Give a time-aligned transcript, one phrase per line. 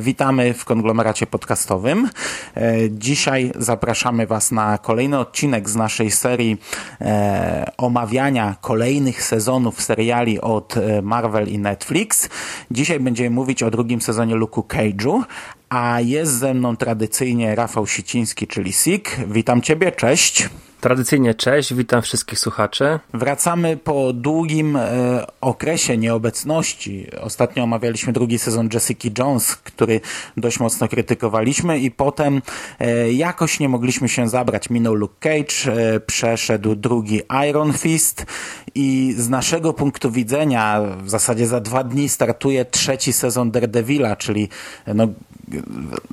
[0.00, 2.08] Witamy w konglomeracie podcastowym.
[2.56, 6.56] E, dzisiaj zapraszamy Was na kolejny odcinek z naszej serii
[7.00, 12.28] e, omawiania kolejnych sezonów seriali od Marvel i Netflix.
[12.70, 15.22] Dzisiaj będziemy mówić o drugim sezonie Luke'u Cage'u,
[15.70, 19.16] a jest ze mną tradycyjnie Rafał Siciński, czyli Sik.
[19.28, 20.48] Witam Ciebie, cześć.
[20.80, 22.98] Tradycyjnie cześć, witam wszystkich słuchaczy.
[23.14, 27.06] Wracamy po długim e, okresie nieobecności.
[27.20, 30.00] Ostatnio omawialiśmy drugi sezon Jessica Jones, który
[30.36, 32.42] dość mocno krytykowaliśmy i potem
[32.78, 34.70] e, jakoś nie mogliśmy się zabrać.
[34.70, 38.26] Minął Luke Cage, e, przeszedł drugi Iron Fist
[38.74, 44.48] i z naszego punktu widzenia w zasadzie za dwa dni startuje trzeci sezon Daredevila, czyli
[44.94, 45.08] no,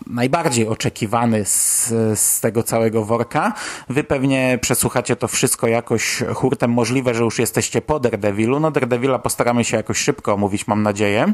[0.07, 1.87] najbardziej oczekiwany z,
[2.19, 3.53] z tego całego worka.
[3.89, 6.71] Wy pewnie przesłuchacie to wszystko jakoś hurtem.
[6.71, 8.59] Możliwe, że już jesteście po Daredevilu.
[8.59, 11.33] No Daredevila postaramy się jakoś szybko omówić, mam nadzieję.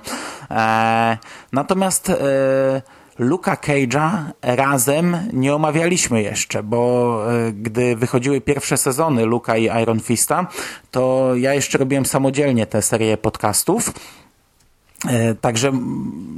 [0.51, 1.17] E,
[1.51, 2.81] natomiast e,
[3.19, 9.99] Luka Cage'a razem nie omawialiśmy jeszcze, bo e, gdy wychodziły pierwsze sezony Luka i Iron
[9.99, 10.47] Fista,
[10.91, 13.93] to ja jeszcze robiłem samodzielnie tę serię podcastów.
[15.07, 15.71] E, także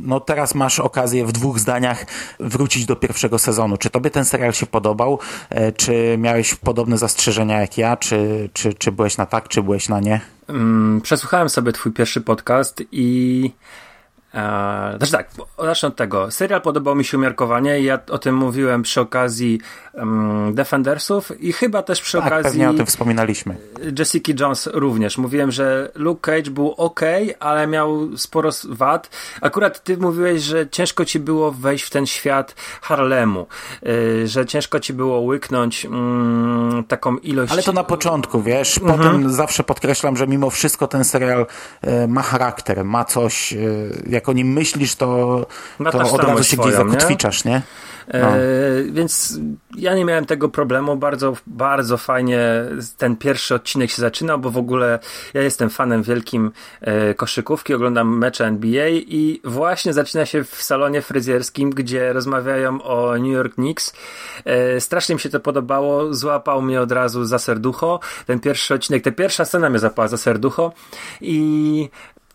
[0.02, 2.06] no teraz masz okazję w dwóch zdaniach
[2.40, 3.78] wrócić do pierwszego sezonu.
[3.78, 5.20] Czy tobie ten serial się podobał?
[5.50, 7.98] E, czy miałeś podobne zastrzeżenia jak ja?
[7.98, 10.22] Czy, czy, czy byłeś na tak, czy byłeś na nie?
[10.48, 13.52] Mm, przesłuchałem sobie twój pierwszy podcast i
[14.36, 16.31] Eee, znaczy tak, zacznę od tego.
[16.31, 17.81] Serial podobał mi się umiarkowanie.
[17.81, 19.59] Ja o tym mówiłem przy okazji
[19.94, 22.44] um, Defendersów i chyba też przy tak, okazji.
[22.44, 23.57] Pewnie o tym wspominaliśmy.
[24.00, 25.18] Jessica Jones również.
[25.18, 27.01] Mówiłem, że Luke Cage był ok,
[27.40, 29.09] ale miał sporo wad.
[29.41, 33.47] Akurat ty mówiłeś, że ciężko ci było wejść w ten świat Harlemu,
[33.81, 35.90] yy, że ciężko ci było łyknąć yy,
[36.88, 37.51] taką ilość.
[37.51, 38.78] Ale to na początku, wiesz.
[38.78, 38.97] Mhm.
[38.97, 41.45] Potem zawsze podkreślam, że mimo wszystko ten serial
[41.84, 43.53] yy, ma charakter, ma coś,
[44.07, 45.46] jak jak o nim myślisz, to,
[45.91, 47.52] to od razu się gdzieś zakotwiczasz, nie?
[47.52, 47.62] nie?
[48.08, 48.31] E, no.
[48.94, 49.40] Więc
[49.78, 50.96] ja nie miałem tego problemu.
[50.96, 52.40] Bardzo, bardzo fajnie
[52.97, 55.00] ten pierwszy odcinek się zaczynał, bo w ogóle
[55.34, 61.02] ja jestem fanem wielkim e, koszykówki, oglądam mecze NBA i właśnie zaczyna się w salonie
[61.02, 63.94] fryzjerskim, gdzie rozmawiają o New York Knicks.
[64.46, 66.13] E, strasznie mi się to podobało.
[66.13, 68.00] Złapał mnie od razu za serducho.
[68.25, 70.74] Ten pierwszy odcinek, ta pierwsza scena mnie zapała za serducho
[71.22, 71.90] i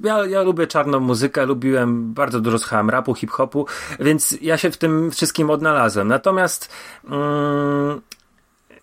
[0.05, 3.66] ja, ja lubię czarną muzykę, lubiłem, bardzo dużo słuchałem rapu, hip-hopu,
[4.00, 6.09] więc ja się w tym wszystkim odnalazłem.
[6.09, 6.72] Natomiast
[7.05, 8.00] mm,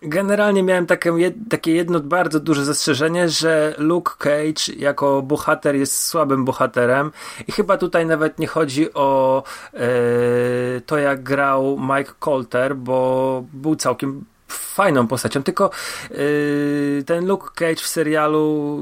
[0.02, 1.12] generalnie miałem takie,
[1.50, 7.12] takie jedno bardzo duże zastrzeżenie, że Luke Cage jako bohater jest słabym bohaterem
[7.48, 9.42] i chyba tutaj nawet nie chodzi o
[9.74, 9.80] e,
[10.86, 15.70] to, jak grał Mike Colter, bo był całkiem fajną postacią, tylko
[16.10, 18.78] yy, ten Luke Cage w serialu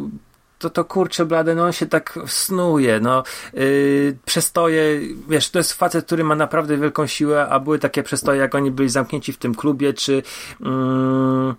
[0.59, 3.23] to, to kurczę blade, no on się tak snuje, no.
[3.55, 8.41] Yy, przestoje, wiesz, to jest facet, który ma naprawdę wielką siłę, a były takie przestoje,
[8.41, 10.23] jak oni byli zamknięci w tym klubie, czy
[10.61, 11.55] yy,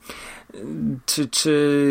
[1.06, 1.82] czy, czy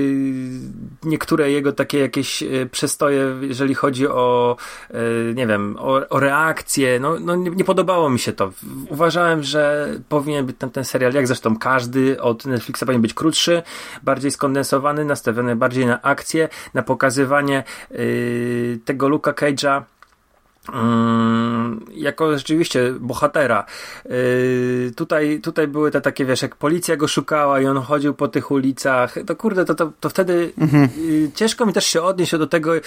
[1.05, 4.57] niektóre jego takie jakieś e, przestoje, jeżeli chodzi o,
[4.91, 8.53] e, nie wiem, o, o reakcję, no, no nie, nie, podobało mi się to.
[8.89, 13.63] Uważałem, że powinien być ten, ten serial, jak zresztą każdy od Netflixa powinien być krótszy,
[14.03, 19.83] bardziej skondensowany, nastawiony bardziej na akcję, na pokazywanie yy, tego Luka Cage'a
[21.95, 23.65] jako rzeczywiście bohatera.
[24.05, 28.29] Yy, tutaj, tutaj były te takie, wiesz, jak policja go szukała i on chodził po
[28.29, 30.89] tych ulicach, to kurde, to, to, to wtedy mhm.
[30.97, 32.83] yy, ciężko mi też się odnieść do tego, yy,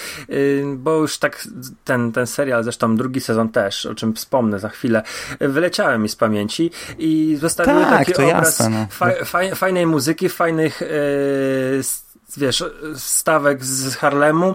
[0.76, 1.44] bo już tak
[1.84, 5.02] ten, ten serial, zresztą drugi sezon też, o czym wspomnę za chwilę,
[5.40, 8.86] wyleciałem mi z pamięci i zostawiły tak, taki obraz jasne, no.
[9.24, 11.82] fa fajnej muzyki, fajnych yy,
[12.38, 14.54] wiesz, stawek z Harlemu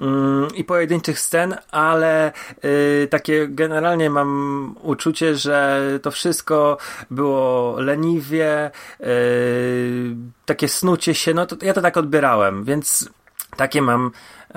[0.00, 2.32] mm, i pojedynczych scen, ale
[2.64, 6.78] y, takie generalnie mam uczucie, że to wszystko
[7.10, 8.70] było leniwie,
[9.00, 13.10] y, takie snucie się, no to ja to tak odbierałem, więc
[13.56, 14.10] takie mam
[14.50, 14.52] y,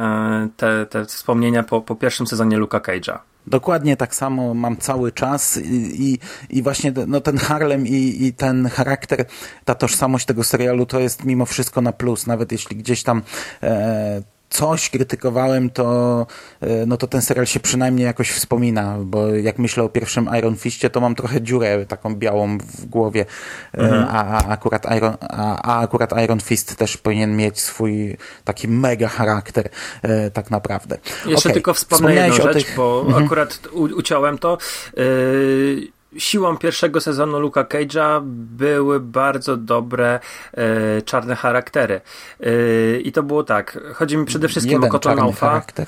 [0.58, 3.35] te, te wspomnienia po, po pierwszym sezonie Luka Cage'a.
[3.48, 6.20] Dokładnie tak samo mam cały czas i, i,
[6.50, 9.26] i właśnie no, ten Harlem i, i, ten charakter,
[9.66, 13.22] ta tożsamość tego serialu to jest mimo wszystko na plus, nawet jeśli gdzieś tam
[13.64, 16.28] e, coś krytykowałem, to,
[16.62, 20.56] e, no to ten serial się przynajmniej jakoś wspomina, bo jak myślę o pierwszym Iron
[20.56, 23.26] Fistie, to mam trochę dziurę taką białą w głowie,
[23.74, 24.08] e, mhm.
[24.10, 29.08] a, a, akurat Iron, a, a, akurat Iron Fist też powinien mieć swój taki mega
[29.08, 29.70] charakter,
[30.02, 30.98] e, tak naprawdę.
[31.26, 31.54] Jeszcze okay.
[31.54, 32.76] tylko wspomnę jedną rzecz, tych...
[32.76, 33.26] bo mhm.
[33.26, 34.58] akurat u, uciąłem to.
[34.98, 38.22] Yy siłą pierwszego sezonu Luka Cage'a
[38.58, 40.20] były bardzo dobre
[40.54, 42.02] e, czarne charaktery.
[42.40, 43.80] E, I to było tak.
[43.94, 45.34] Chodzi mi przede wszystkim Jeden o Cottonmouth'a.
[45.36, 45.88] charakter.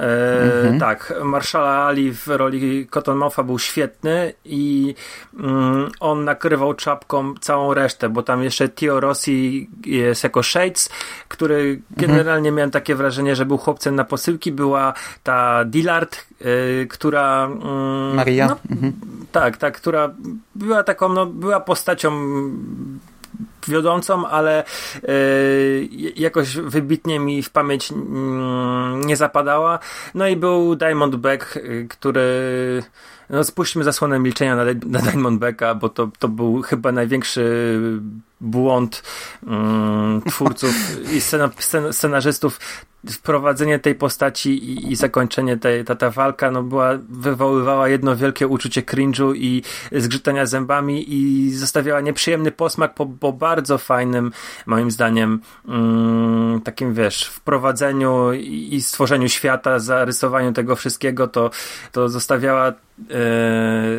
[0.00, 0.78] E, mhm.
[0.78, 4.94] Tak, Marszala Ali w roli Cottonmoutha był świetny i
[5.38, 10.88] mm, on nakrywał czapką całą resztę, bo tam jeszcze Tio Rossi jest jako Shades,
[11.28, 11.82] który mhm.
[11.96, 14.52] generalnie miałem takie wrażenie, że był chłopcem na posyłki.
[14.52, 14.92] Była
[15.22, 17.44] ta Dillard, y, która...
[17.44, 18.46] Mm, Maria?
[18.46, 18.92] No, mhm.
[19.32, 20.10] Tak, tak, która
[20.54, 22.10] była taką, no, była postacią
[23.68, 24.64] wiodącą, ale
[25.02, 27.96] yy, jakoś wybitnie mi w pamięć yy,
[29.06, 29.78] nie zapadała.
[30.14, 32.32] No i był Diamond Back, yy, który
[33.30, 37.70] no spuśćmy zasłonę milczenia na, na Diamondbacka, bo to, to był chyba największy
[38.44, 39.02] błąd
[39.46, 40.74] um, twórców
[41.12, 42.60] i scena, scen, scenarzystów
[43.10, 48.48] wprowadzenie tej postaci i, i zakończenie tej, ta, ta walka no była, wywoływała jedno wielkie
[48.48, 49.62] uczucie cringe'u i
[49.92, 54.32] zgrzytania zębami i zostawiała nieprzyjemny posmak po, po bardzo fajnym,
[54.66, 61.50] moim zdaniem, mm, takim wiesz, wprowadzeniu i, i, stworzeniu świata, zarysowaniu tego wszystkiego, to,
[61.92, 62.74] to zostawiała e,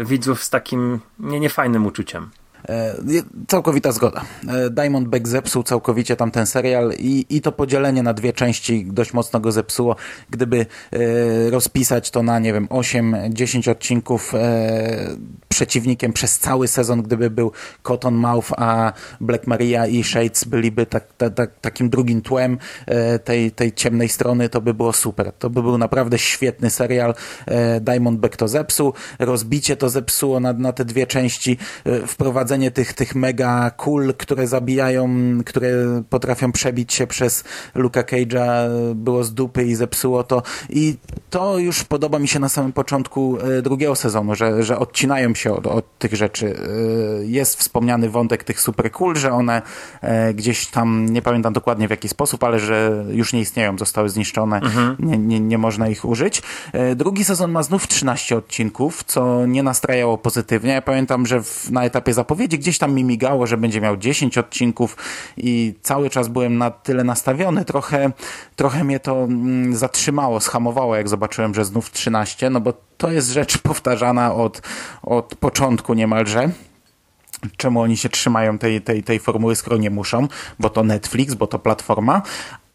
[0.06, 2.30] widzów z takim nie, niefajnym uczuciem.
[2.70, 2.96] E,
[3.48, 4.22] całkowita zgoda.
[4.48, 9.40] E, Diamondback zepsuł całkowicie tamten serial i, i to podzielenie na dwie części dość mocno
[9.40, 9.96] go zepsuło.
[10.30, 10.98] Gdyby e,
[11.50, 14.34] rozpisać to na, nie wiem, 8-10 odcinków
[15.50, 17.52] przeciwnikiem przez cały sezon, gdyby był
[17.84, 22.58] Cottonmouth, a Black Maria i Shades byliby tak, tak, tak, takim drugim tłem
[23.24, 25.32] tej, tej ciemnej strony, to by było super.
[25.40, 27.16] To by był naprawdę świetny serial.
[27.82, 31.58] Diamondback to zepsuł, rozbicie to zepsuło na, na te dwie części,
[32.08, 35.10] wprowadzenie wprowadzenie tych, tych mega kul, które zabijają,
[35.46, 35.69] które
[36.10, 37.44] potrafią przebić się przez
[37.75, 40.44] Luka Cage'a było z dupy i zepsuło to.
[40.69, 40.96] I
[41.30, 45.54] to już podoba mi się na samym początku e, drugiego sezonu, że, że odcinają się
[45.54, 46.56] od, od tych rzeczy.
[47.22, 49.62] E, jest wspomniany wątek tych super kul, że one
[50.01, 54.10] e, gdzieś tam, nie pamiętam dokładnie w jaki sposób, ale że już nie istnieją, zostały
[54.10, 54.96] zniszczone, mhm.
[55.00, 56.42] nie, nie, nie można ich użyć.
[56.96, 60.74] Drugi sezon ma znów 13 odcinków, co nie nastrajało pozytywnie.
[60.74, 63.98] Ja pamiętam, że w, na etapie zapowiedzi zapowiedzi gdzieś tam mi migało, że będzie miał
[63.98, 64.98] 10 odcinków
[65.38, 67.66] i cały czas byłem na tyle nastawiony.
[67.66, 68.12] Trochę,
[68.56, 73.30] trochę mnie to mm, zatrzymało, schamowało, jak zobaczyłem, że znów 13, no bo to jest
[73.30, 74.62] rzecz powtarzana od,
[75.04, 76.50] od początku niemalże.
[77.58, 80.28] Czemu oni się trzymają tej, tej, tej formuły, skoro nie muszą,
[80.60, 82.22] bo to Netflix, bo to platforma,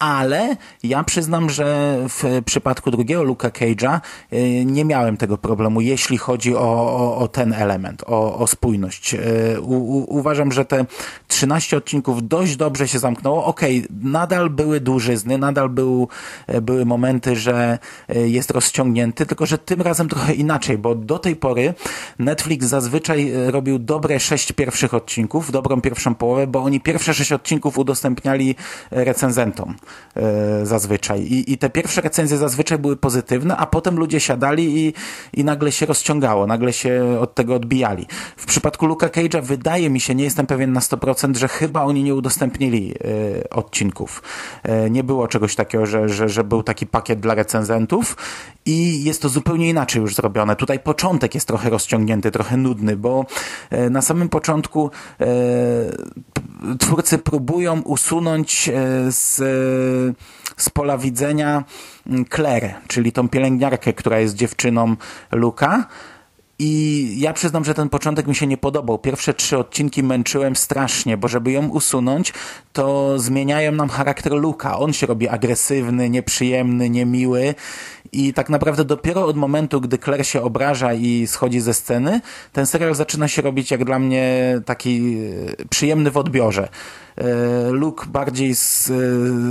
[0.01, 4.01] ale ja przyznam, że w przypadku drugiego Luka Cage'a
[4.33, 9.15] y, nie miałem tego problemu, jeśli chodzi o, o, o ten element, o, o spójność.
[9.15, 10.87] Y, u, u, uważam, że te
[11.29, 13.45] 13 odcinków dość dobrze się zamknęło.
[13.45, 16.09] Okej, okay, nadal były dłużyzny, nadal był,
[16.55, 21.37] y, były momenty, że jest rozciągnięty, tylko że tym razem trochę inaczej, bo do tej
[21.37, 21.75] pory
[22.19, 27.79] Netflix zazwyczaj robił dobre sześć pierwszych odcinków, dobrą pierwszą połowę, bo oni pierwsze sześć odcinków
[27.79, 28.55] udostępniali
[28.91, 29.75] recenzentom.
[30.17, 31.21] E, zazwyczaj.
[31.23, 34.95] I, I te pierwsze recenzje zazwyczaj były pozytywne, a potem ludzie siadali i,
[35.35, 38.07] i nagle się rozciągało, nagle się od tego odbijali.
[38.37, 42.03] W przypadku Luka Cage'a wydaje mi się, nie jestem pewien na 100%, że chyba oni
[42.03, 44.23] nie udostępnili y, odcinków.
[44.87, 48.17] Y, nie było czegoś takiego, że, że, że był taki pakiet dla recenzentów
[48.67, 50.57] i jest to zupełnie inaczej już zrobione.
[50.57, 53.27] Tutaj początek jest trochę rozciągnięty, trochę nudny, bo
[53.91, 54.91] na samym początku
[56.79, 58.71] twórcy próbują usunąć
[59.09, 59.41] z
[60.57, 61.65] z pola widzenia
[62.35, 64.97] Claire, czyli tą pielęgniarkę, która jest dziewczyną
[65.33, 65.87] Luka.
[66.63, 68.99] I ja przyznam, że ten początek mi się nie podobał.
[68.99, 72.33] Pierwsze trzy odcinki męczyłem strasznie, bo żeby ją usunąć,
[72.73, 74.79] to zmieniają nam charakter Luka.
[74.79, 77.55] On się robi agresywny, nieprzyjemny, niemiły
[78.13, 82.21] i tak naprawdę dopiero od momentu, gdy Claire się obraża i schodzi ze sceny,
[82.53, 85.17] ten serial zaczyna się robić jak dla mnie taki
[85.61, 86.69] e, przyjemny w odbiorze.
[87.17, 88.55] E, Luke bardziej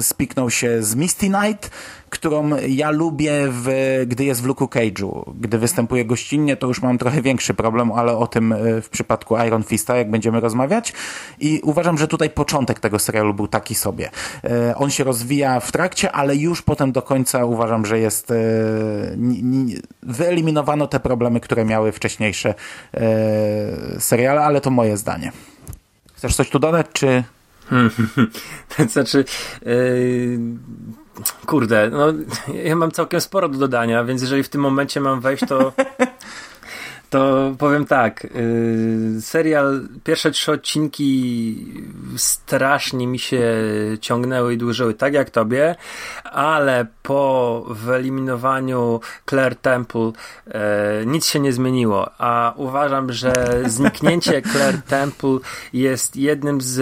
[0.01, 1.71] spiknął się z Misty Knight,
[2.09, 3.69] którą ja lubię, w,
[4.07, 5.33] gdy jest w Luke'u Cage'u.
[5.39, 9.37] Gdy występuje gościnnie, to już mam trochę większy problem, ale o tym e, w przypadku
[9.47, 10.93] Iron Fista, jak będziemy rozmawiać.
[11.39, 14.09] I uważam, że tutaj początek tego serialu był taki sobie.
[14.75, 18.33] On się rozwija w trakcie, ale już potem do końca uważam, że jest
[20.03, 22.53] wyeliminowano te problemy, które miały wcześniejsze
[23.99, 25.31] seriale, ale to moje zdanie.
[26.13, 27.23] Chcesz coś tu dodać, czy...
[28.93, 29.25] znaczy,
[29.65, 30.39] yy,
[31.45, 32.13] kurde, no
[32.63, 35.73] ja mam całkiem sporo do dodania, więc jeżeli w tym momencie mam wejść, to
[37.09, 38.23] to powiem tak.
[38.23, 41.55] Yy, serial, pierwsze trzy odcinki
[42.17, 43.43] strasznie mi się
[44.01, 45.75] ciągnęły i dłużyły, tak jak tobie,
[46.23, 48.99] ale po wyeliminowaniu
[49.29, 50.11] Claire Temple
[50.47, 50.53] yy,
[51.05, 52.11] nic się nie zmieniło.
[52.17, 55.37] A uważam, że zniknięcie Claire Temple
[55.73, 56.79] jest jednym z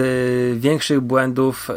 [0.58, 1.74] większych błędów yy,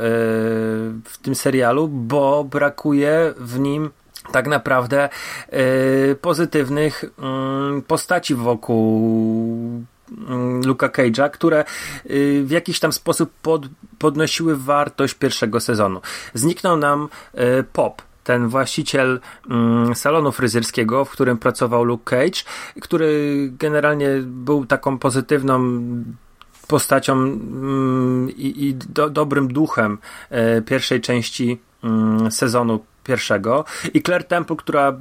[1.03, 3.89] w tym serialu, bo brakuje w nim
[4.31, 5.09] tak naprawdę
[5.53, 11.65] y, pozytywnych y, postaci wokół y, Luka Cage'a, które
[12.05, 13.65] y, w jakiś tam sposób pod,
[13.99, 16.01] podnosiły wartość pierwszego sezonu.
[16.33, 17.09] Zniknął nam
[17.59, 22.43] y, Pop, ten właściciel mm, salonu fryzjerskiego, w którym pracował Luke Cage,
[22.81, 25.83] który generalnie był taką pozytywną
[26.67, 29.97] postacią mm, i, i do, dobrym duchem
[30.57, 34.93] y, pierwszej części mm, sezonu pierwszego i Claire Temple, która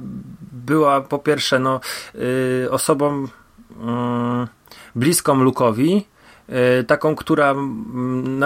[0.51, 1.79] była po pierwsze no,
[2.15, 3.27] y, osobą y,
[4.95, 6.01] bliską Luke'owi,
[6.79, 7.55] y, taką, która y,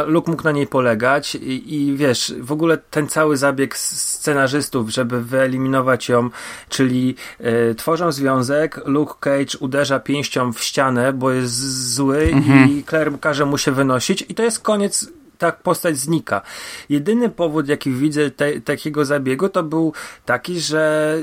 [0.08, 5.22] Luke mógł na niej polegać i, i, wiesz, w ogóle ten cały zabieg scenarzystów, żeby
[5.24, 6.30] wyeliminować ją,
[6.70, 7.16] czyli
[7.72, 12.70] y, tworzą związek, Luke Cage uderza pięścią w ścianę, bo jest zły mhm.
[12.70, 15.12] i Claire każe mu się wynosić i to jest koniec
[15.46, 16.42] ta postać znika.
[16.90, 19.94] Jedyny powód, jaki widzę te, takiego zabiegu, to był
[20.26, 21.16] taki, że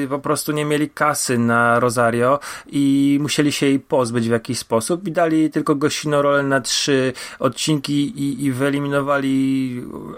[0.00, 4.58] yy, po prostu nie mieli kasy na Rosario i musieli się jej pozbyć w jakiś
[4.58, 9.36] sposób i dali tylko gościnną rolę na trzy odcinki i, i wyeliminowali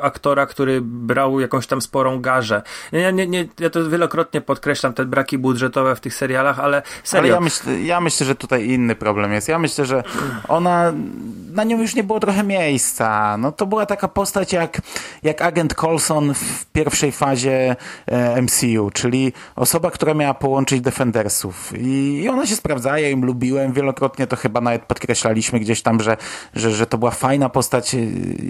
[0.00, 2.62] aktora, który brał jakąś tam sporą garzę.
[2.92, 7.22] Ja, nie, nie, ja to wielokrotnie podkreślam, te braki budżetowe w tych serialach, ale serio.
[7.22, 9.48] Ale ja myślę, ja myślę, że tutaj inny problem jest.
[9.48, 10.02] Ja myślę, że
[10.48, 10.92] ona,
[11.52, 14.80] na nią już nie było trochę miejsca no to była taka postać jak,
[15.22, 17.76] jak agent Colson w pierwszej fazie
[18.06, 21.72] e, MCU, czyli osoba, która miała połączyć Defendersów.
[21.78, 26.02] I, i ona się sprawdza, ja im lubiłem, wielokrotnie to chyba nawet podkreślaliśmy gdzieś tam,
[26.02, 26.16] że,
[26.54, 27.96] że, że to była fajna postać,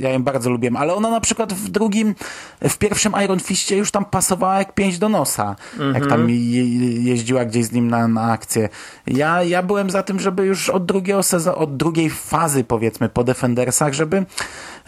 [0.01, 2.15] ja ją bardzo lubiłem, ale ona na przykład w drugim,
[2.61, 5.95] w pierwszym Iron Fistie już tam pasowała jak pięć do nosa, mhm.
[5.95, 8.69] jak tam je, jeździła gdzieś z nim na, na akcję.
[9.07, 13.25] Ja, ja byłem za tym, żeby już od drugiego sezonu, od drugiej fazy powiedzmy po
[13.25, 14.27] Defendersach, żeby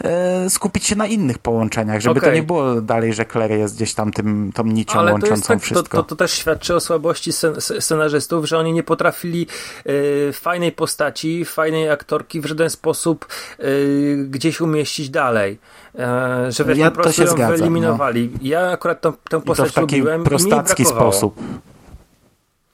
[0.49, 2.29] skupić się na innych połączeniach, żeby okay.
[2.29, 5.47] to nie było dalej, że Claire jest gdzieś tam tym, tą nicią Ale łączącą to
[5.47, 5.97] tak, wszystko.
[5.97, 7.31] To, to, to, też świadczy o słabości
[7.79, 9.47] scenarzystów, że oni nie potrafili
[9.85, 13.27] y, fajnej postaci, fajnej aktorki w żaden sposób
[13.59, 15.59] y, gdzieś umieścić dalej.
[15.95, 18.29] Y, że wiesz, ja po prostu ją zgadzam, wyeliminowali.
[18.33, 18.39] No.
[18.41, 21.35] Ja akurat tą, tę postać I to w taki lubiłem prostacki sposób.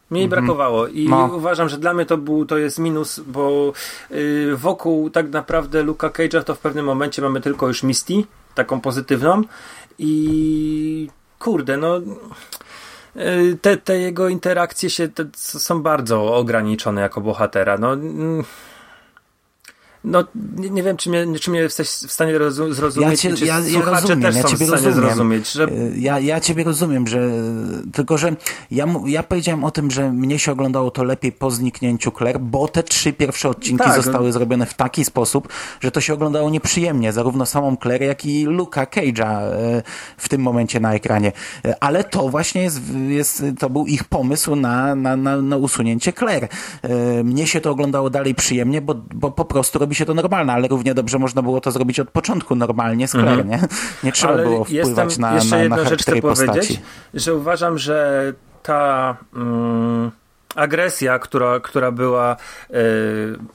[0.09, 0.41] Mniej mhm.
[0.41, 1.29] brakowało i no.
[1.35, 3.73] uważam, że dla mnie to, był, to jest minus, bo
[4.09, 8.13] yy, wokół tak naprawdę Luka Cage'a to w pewnym momencie mamy tylko już Misty,
[8.55, 9.41] taką pozytywną
[9.99, 11.09] i
[11.39, 11.97] kurde, no
[13.15, 17.77] y, te, te jego interakcje się te, są bardzo ograniczone jako bohatera.
[17.77, 18.43] No, mm,
[20.03, 20.23] no,
[20.55, 22.33] nie, nie, wiem, czy mnie, czy mnie jesteś w stanie
[22.69, 25.09] zrozumieć, ja cię, czy ja, ja rozumiem, też ja ciebie w stanie rozumiem.
[25.09, 25.51] zrozumieć.
[25.51, 25.67] Że...
[25.95, 27.29] Ja, ja ciebie rozumiem, że
[27.93, 28.35] tylko, że
[28.71, 32.67] ja, ja powiedziałem o tym, że mnie się oglądało to lepiej po zniknięciu Claire, bo
[32.67, 33.95] te trzy pierwsze odcinki tak.
[33.95, 35.47] zostały zrobione w taki sposób,
[35.79, 39.83] że to się oglądało nieprzyjemnie, zarówno samą Claire, jak i Luka Cage'a e,
[40.17, 41.31] w tym momencie na ekranie.
[41.65, 46.13] E, ale to właśnie jest, jest to był ich pomysł na, na, na, na usunięcie
[46.13, 46.47] Claire.
[46.81, 50.53] E, mnie się to oglądało dalej przyjemnie, bo, bo po prostu robi się to normalne,
[50.53, 53.49] ale równie dobrze można było to zrobić od początku normalnie z Claire, mhm.
[53.49, 53.67] nie?
[54.03, 56.81] Nie trzeba ale było wpływać na, jeszcze na, jedną na rzecz chcę powiedzieć,
[57.13, 60.11] że uważam, że ta mm,
[60.55, 62.75] agresja, która, która była y,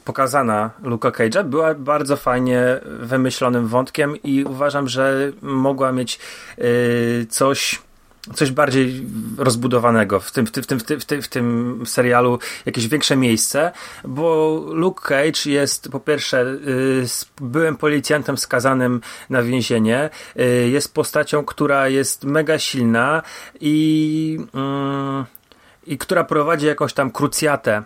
[0.05, 6.19] pokazana Luka Cage'a, była bardzo fajnie wymyślonym wątkiem i uważam, że mogła mieć
[6.59, 7.83] y, coś
[8.35, 9.07] coś bardziej
[9.39, 13.73] rozbudowanego w tym, w tym, w tym, w tym, w tym serialu, jakieś większe miejsce,
[14.05, 17.05] bo Luke Cage jest po pierwsze y,
[17.41, 19.01] byłem policjantem skazanym
[19.31, 20.11] na więzienie,
[20.41, 23.23] y, jest postacią, która jest mega silna
[23.61, 25.25] i, mm,
[25.87, 27.83] i która prowadzi jakąś tam krucjatę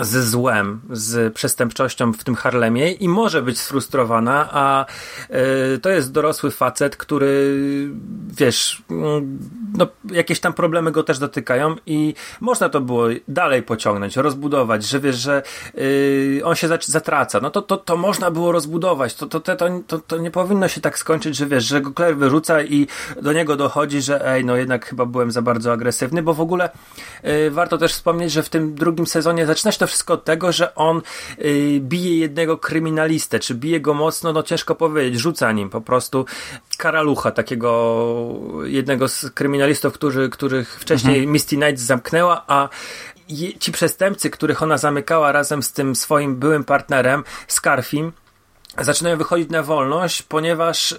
[0.00, 4.86] ze złem, z przestępczością w tym Harlemie i może być sfrustrowana, a
[5.74, 7.54] y, to jest dorosły facet, który
[8.36, 9.38] wiesz, mm,
[9.78, 15.00] no, jakieś tam problemy go też dotykają i można to było dalej pociągnąć, rozbudować, że
[15.00, 15.42] wiesz, że
[15.78, 17.40] y, on się zatraca.
[17.40, 19.14] No to, to, to można było rozbudować.
[19.14, 22.16] To, to, to, to, to nie powinno się tak skończyć, że wiesz, że go Claire
[22.16, 22.86] wyrzuca i
[23.22, 26.70] do niego dochodzi, że ej, no jednak chyba byłem za bardzo agresywny, bo w ogóle
[27.24, 30.52] y, warto też wspomnieć, że w tym drugim sezonie zaczyna to to wszystko od tego,
[30.52, 31.02] że on
[31.38, 36.26] y, bije jednego kryminalistę, czy bije go mocno, no ciężko powiedzieć, rzuca nim po prostu
[36.78, 37.70] karalucha, takiego
[38.64, 41.32] jednego z kryminalistów, którzy, których wcześniej mhm.
[41.32, 42.68] Misty Knight zamknęła, a
[43.60, 48.12] ci przestępcy, których ona zamykała razem z tym swoim byłym partnerem, Scarfim,
[48.80, 50.94] zaczynają wychodzić na wolność, ponieważ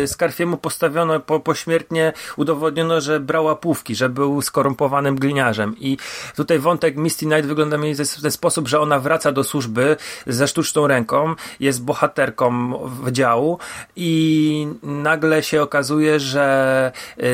[0.00, 5.76] yy, Scarfiemu postawiono po, pośmiertnie, udowodniono, że brał łapówki, że był skorumpowanym gliniarzem.
[5.80, 5.98] I
[6.36, 10.48] tutaj wątek Misty Knight wygląda mi w ten sposób, że ona wraca do służby ze
[10.48, 13.58] sztuczną ręką, jest bohaterką wydziału
[13.96, 17.26] i nagle się okazuje, że yy,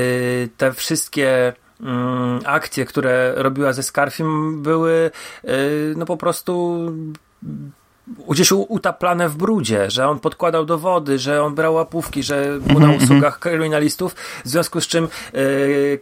[0.56, 5.10] te wszystkie mm, akcje, które robiła ze Scarfim były
[5.44, 5.52] yy,
[5.96, 6.80] no po prostu
[8.28, 12.90] gdzieś utaplane w brudzie, że on podkładał dowody, że on brał łapówki, że był na
[12.92, 14.14] usługach kryminalistów,
[14.44, 16.00] w związku z czym yy,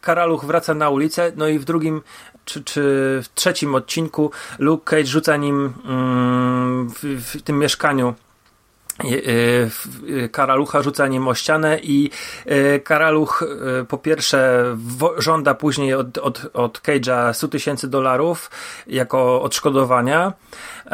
[0.00, 2.02] Karaluch wraca na ulicę, no i w drugim
[2.44, 2.80] czy, czy
[3.22, 8.14] w trzecim odcinku Luke Cage rzuca nim yy, w, w tym mieszkaniu
[10.32, 12.10] Karalucha rzuca nim o ścianę i
[12.46, 14.64] y, Karaluch y, po pierwsze
[15.18, 18.50] żąda później od, od, od Cage'a 100 tysięcy dolarów
[18.86, 20.32] jako odszkodowania,
[20.86, 20.92] e,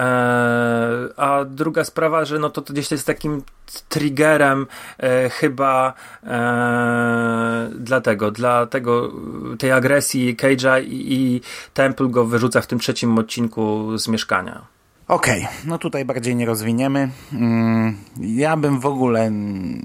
[1.17, 3.43] a druga sprawa, że no to, to gdzieś to jest takim
[3.89, 4.67] triggerem
[4.99, 5.95] e, chyba
[6.25, 9.13] e, dla tego, dla tego,
[9.59, 11.41] tej agresji Cage'a i, i
[11.75, 14.76] Temple go wyrzuca w tym trzecim odcinku z mieszkania.
[15.09, 17.09] Okej, okay, no tutaj bardziej nie rozwiniemy.
[17.33, 19.29] Mm, ja bym w ogóle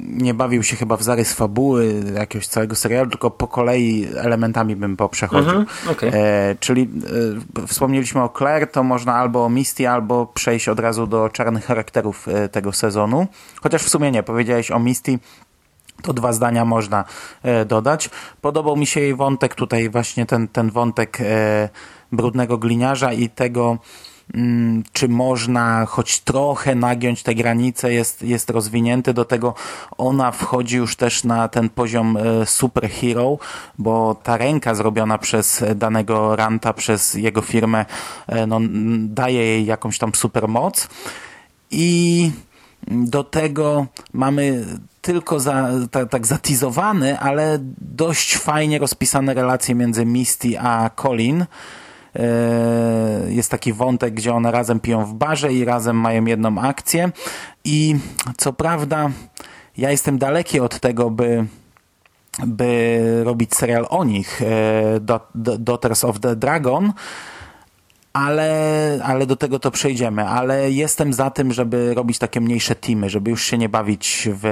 [0.08, 4.98] nie bawił się chyba w zarys fabuły jakiegoś całego serialu, tylko po kolei elementami bym
[4.98, 5.50] poprzechodził.
[5.50, 6.12] Mhm, okay.
[6.14, 6.90] e, czyli
[7.62, 11.66] e, wspomnieliśmy o Claire, to można albo o Misty, albo przejść od razu do czarnych
[11.66, 13.28] charakterów e, tego sezonu.
[13.62, 15.20] Chociaż w sumie nie, powiedziałeś o Misty,
[16.02, 17.06] to dwa zdania można
[17.44, 18.10] e, dodać.
[18.42, 21.70] Podobał mi się jej wątek tutaj, właśnie ten, ten wątek e,
[22.12, 23.78] brudnego gliniarza i tego,
[24.94, 29.14] czy można choć trochę nagiąć te granice, jest, jest rozwinięty.
[29.14, 29.54] Do tego
[29.98, 33.38] ona wchodzi już też na ten poziom e, superhero,
[33.78, 37.86] bo ta ręka zrobiona przez danego Ranta, przez jego firmę,
[38.28, 38.60] e, no,
[39.00, 40.88] daje jej jakąś tam supermoc.
[41.72, 42.32] I
[42.88, 44.66] do tego mamy
[45.02, 46.24] tylko za, tak, tak
[47.20, 51.46] ale dość fajnie rozpisane relacje między Misty a Colin,
[53.28, 57.12] jest taki wątek, gdzie one razem piją w barze i razem mają jedną akcję
[57.64, 57.96] i
[58.38, 59.10] co prawda
[59.78, 61.46] ja jestem daleki od tego, by
[62.48, 65.00] by robić serial o nich, e,
[65.60, 66.94] Daughters of the Dragon,
[68.14, 70.28] ale, ale do tego to przejdziemy.
[70.28, 74.44] Ale jestem za tym, żeby robić takie mniejsze teamy, żeby już się nie bawić w,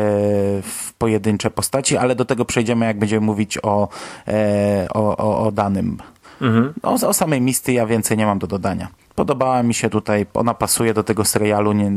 [0.63, 3.87] w pojedyncze postaci, ale do tego przejdziemy, jak będziemy mówić o,
[4.27, 5.97] e, o, o, o danym
[6.41, 6.73] Mhm.
[6.83, 8.87] O, o samej Misty ja więcej nie mam do dodania
[9.19, 11.91] podobała mi się tutaj, ona pasuje do tego serialu, nie,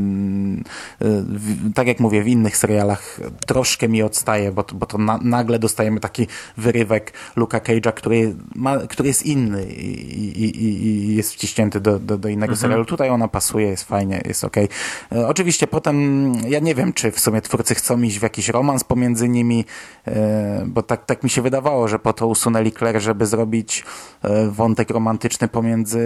[1.75, 5.99] tak jak mówię, w innych serialach troszkę mi odstaje, bo, bo to na, nagle dostajemy
[5.99, 11.99] taki wyrywek Luka Cage'a, który, ma, który jest inny i, i, i jest wciśnięty do,
[11.99, 12.61] do, do innego mhm.
[12.61, 12.85] serialu.
[12.85, 14.57] Tutaj ona pasuje, jest fajnie, jest ok.
[14.57, 18.83] E, oczywiście potem, ja nie wiem, czy w sumie twórcy chcą iść w jakiś romans
[18.83, 19.65] pomiędzy nimi,
[20.07, 23.83] e, bo tak, tak mi się wydawało, że po to usunęli Claire, żeby zrobić
[24.23, 25.99] e, wątek romantyczny pomiędzy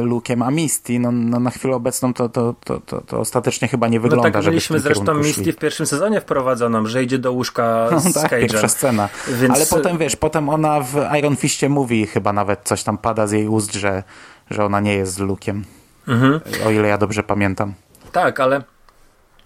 [0.00, 3.88] Luke'em a Misty, no, no, na chwilę obecną to, to, to, to, to ostatecznie chyba
[3.88, 7.88] nie wygląda, no tak mieliśmy zresztą Misty w pierwszym sezonie wprowadzoną, że idzie do łóżka
[7.92, 9.08] no, z tak, pierwsza scena.
[9.28, 9.54] Więc...
[9.54, 13.32] Ale potem, wiesz, potem ona w Iron Fistie mówi chyba nawet coś tam pada z
[13.32, 14.02] jej ust, że,
[14.50, 15.64] że ona nie jest z Lukiem.
[16.08, 16.40] Mhm.
[16.66, 17.74] O ile ja dobrze pamiętam.
[18.12, 18.62] Tak, ale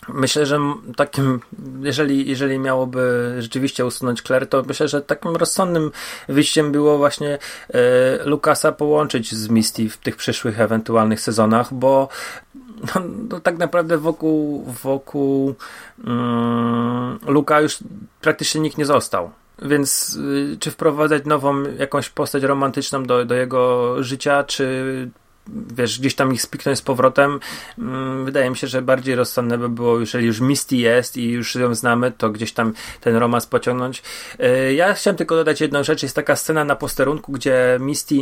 [0.09, 0.59] Myślę, że
[0.97, 1.41] takim,
[1.83, 5.91] jeżeli, jeżeli miałoby rzeczywiście usunąć Claire, to myślę, że takim rozsądnym
[6.29, 7.39] wyjściem było właśnie
[7.69, 7.79] e,
[8.25, 12.09] Lukasa połączyć z Misty w tych przyszłych ewentualnych sezonach, bo
[12.95, 15.55] no, no tak naprawdę wokół, wokół
[16.05, 17.79] mm, Luka już
[18.21, 19.31] praktycznie nikt nie został.
[19.63, 25.11] Więc y, czy wprowadzać nową jakąś postać romantyczną do, do jego życia, czy
[25.47, 27.41] wiesz, gdzieś tam ich spiknąć z powrotem.
[27.79, 31.55] Mm, wydaje mi się, że bardziej rozsądne by było, jeżeli już Misty jest i już
[31.55, 34.03] ją znamy, to gdzieś tam ten romans pociągnąć.
[34.39, 36.03] E, ja chciałem tylko dodać jedną rzecz.
[36.03, 38.15] Jest taka scena na posterunku, gdzie Misty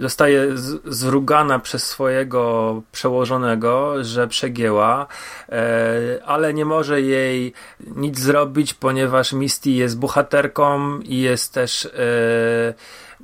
[0.00, 0.48] zostaje
[0.84, 5.06] zrugana przez swojego przełożonego, że przegięła,
[5.48, 7.52] e, ale nie może jej
[7.96, 11.90] nic zrobić, ponieważ Misty jest bohaterką i jest też e,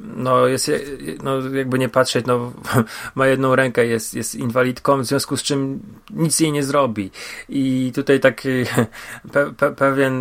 [0.01, 0.71] no jest,
[1.23, 2.53] no jakby nie patrzeć, no
[3.15, 5.81] ma jedną rękę, jest, jest inwalidką, w związku z czym
[6.11, 7.11] nic jej nie zrobi.
[7.49, 8.49] I tutaj taki
[9.33, 10.15] pe, pe, pewien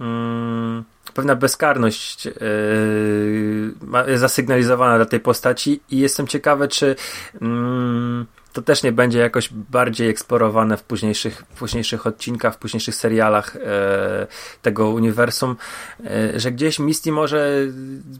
[0.00, 6.96] mm, pewna bezkarność yy, zasygnalizowana dla tej postaci i jestem ciekawy, czy
[7.40, 13.56] yy, to też nie będzie jakoś bardziej eksplorowane w późniejszych, późniejszych odcinkach, w późniejszych serialach
[13.56, 14.26] e,
[14.62, 15.56] tego uniwersum,
[16.04, 17.56] e, że gdzieś Misty może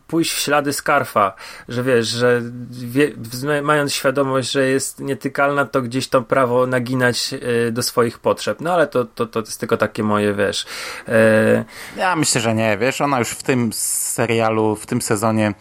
[0.06, 1.32] pójść w ślady Scarfa,
[1.68, 3.12] że wiesz, że wie,
[3.62, 7.34] mając świadomość, że jest nietykalna, to gdzieś to prawo naginać
[7.68, 8.60] e, do swoich potrzeb.
[8.60, 10.66] No ale to, to, to jest tylko takie moje, wiesz.
[11.08, 11.64] E,
[11.96, 15.54] ja myślę, że nie, wiesz, ona już w tym serialu, w tym sezonie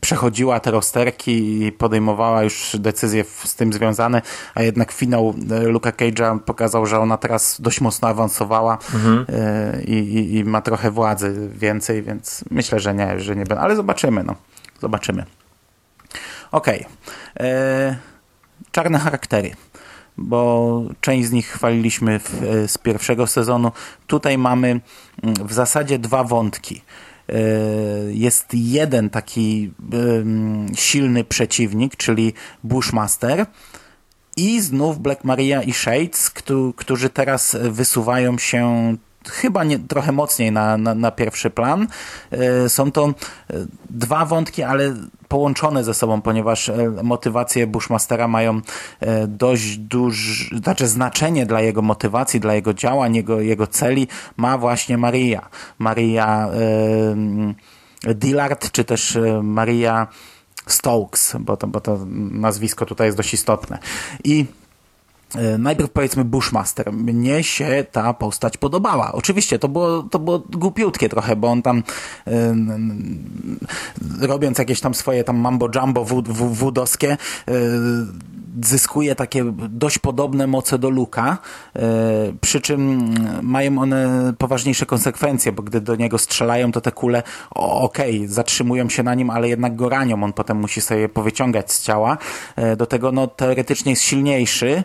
[0.00, 4.22] przechodziła te rozterki i podejmowała już decyzje z tym związane,
[4.54, 9.26] a jednak finał e, Luka Cage'a pokazał, że ona teraz dość mocno awansowała mhm.
[9.28, 13.60] E, i, i, i, ma trochę władzy więcej, więc myślę, że nie, że nie będę,
[13.60, 14.34] ale zobaczymy, no.
[14.80, 15.24] Zobaczymy.
[16.52, 16.80] Okej.
[16.80, 17.46] Okay.
[17.48, 17.96] E,
[18.72, 19.50] czarne charaktery
[20.16, 23.72] bo część z nich chwaliliśmy w, z pierwszego sezonu.
[24.06, 26.82] Tutaj mamy mm, w zasadzie dwa wątki.
[27.28, 27.34] E,
[28.10, 29.72] jest jeden taki
[30.76, 32.32] silny przeciwnik, czyli
[32.64, 33.46] Bushmaster
[34.36, 36.30] i znów Black Maria i Shades,
[36.76, 38.96] którzy teraz wysuwają się
[39.28, 41.86] chyba nie, trochę mocniej na, na, na, pierwszy plan.
[42.30, 43.12] E, są to e,
[43.90, 44.94] dwa wątki, ale
[45.28, 48.60] połączone ze sobą, ponieważ e, motywacje Bushmastera mają
[49.28, 54.98] dość duże, znaczy znaczenie dla jego motywacji, dla jego działań, jego, jego celi ma właśnie
[54.98, 55.48] Maria.
[55.78, 56.48] Maria
[58.06, 60.06] e, Dillard, czy też Maria
[60.66, 61.98] Stokes, bo to, bo to
[62.30, 63.78] nazwisko tutaj jest dość istotne.
[64.24, 64.46] I
[65.58, 66.92] najpierw powiedzmy Bushmaster.
[66.92, 69.12] Mnie się ta postać podobała.
[69.12, 71.82] Oczywiście to było, to było głupiutkie trochę, bo on tam
[74.20, 77.16] robiąc jakieś tam swoje tam mambo jumbo wudowskie
[77.46, 77.54] yy,
[78.62, 81.38] zyskuje takie dość podobne moce do Luka,
[81.74, 81.82] yy,
[82.40, 88.16] przy czym mają one poważniejsze konsekwencje, bo gdy do niego strzelają, to te kule okej,
[88.16, 90.24] okay, zatrzymują się na nim, ale jednak go ranią.
[90.24, 92.18] On potem musi sobie powyciągać z ciała.
[92.76, 94.84] Do tego no teoretycznie jest silniejszy,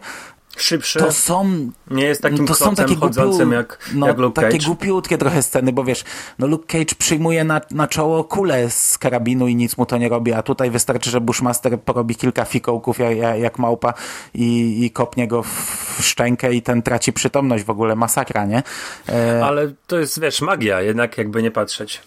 [0.62, 1.00] szybszy.
[1.00, 4.66] To są, nie jest takim to są takie chodzącym jak, no, jak Luke takie Cage.
[4.66, 6.04] głupiutkie trochę sceny, bo wiesz,
[6.40, 10.10] no Luke Cage przyjmuje na, na czoło kulę z karabinu i nic mu to nie
[10.10, 13.94] robi, a tutaj wystarczy, że Bushmaster porobi kilka fikołków jak, jak małpa
[14.34, 18.64] i, i kopnie go w szczękę i ten traci przytomność w ogóle, masakra, nie?
[19.10, 19.46] E...
[19.46, 22.02] Ale to jest, wiesz, magia, jednak jakby nie patrzeć.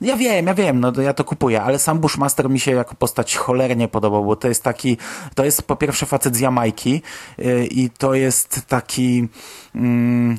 [0.00, 3.36] Ja wiem, ja wiem, no ja to kupuję, ale sam Bushmaster mi się jako postać
[3.36, 4.96] cholernie podobał, bo to jest taki,
[5.34, 7.02] to jest po pierwsze facet z Jamajki
[7.38, 9.28] yy, i to jest taki...
[9.74, 10.38] Yy,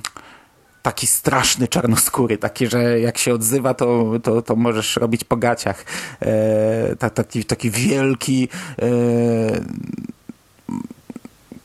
[0.81, 5.85] taki straszny czarnoskóry, taki, że jak się odzywa, to, to, to możesz robić po gaciach.
[6.21, 8.49] E, taki, taki wielki
[8.81, 8.85] e,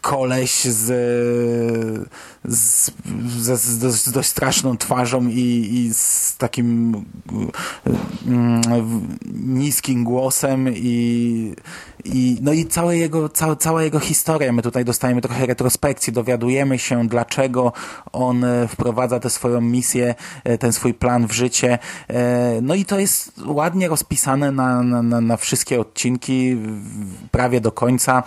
[0.04, 0.86] koleś z,
[2.44, 2.90] z,
[3.40, 7.04] z, z, dość straszną twarzą i, i z takim
[8.26, 8.62] mm,
[9.34, 11.54] niskim głosem i,
[12.04, 14.52] i no i całe jego, cała, cała jego historia.
[14.52, 17.72] My tutaj dostajemy trochę retrospekcji, dowiadujemy się, dlaczego
[18.12, 20.14] on e, wprowadza tę swoją misję,
[20.44, 21.78] e, ten swój plan w życie.
[22.08, 26.56] E, no i to jest ładnie rozpisane na, na, na wszystkie odcinki,
[27.30, 28.22] prawie do końca.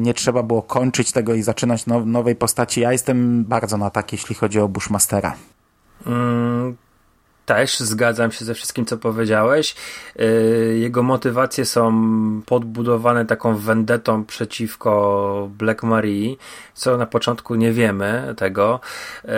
[0.00, 2.80] Nie trzeba było kończyć tego i zaczynać now, nowej postaci.
[2.80, 5.36] Ja jestem bardzo na tak, jeśli chodzi o Bushmastera.
[6.06, 6.76] Mm,
[7.46, 9.74] też zgadzam się ze wszystkim, co powiedziałeś.
[10.20, 11.92] Y, jego motywacje są
[12.46, 16.38] podbudowane taką vendetą przeciwko Black Marii,
[16.74, 18.80] co na początku nie wiemy tego.
[19.24, 19.28] Y,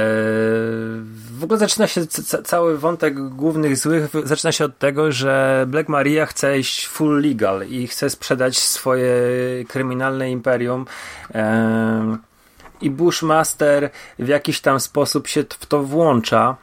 [1.38, 2.06] w ogóle zaczyna się
[2.44, 7.66] cały wątek głównych złych zaczyna się od tego, że Black Maria chce iść full legal
[7.68, 9.14] i chce sprzedać swoje
[9.68, 10.86] kryminalne imperium
[11.30, 11.34] y,
[12.80, 16.56] i Bushmaster w jakiś tam sposób się w to włącza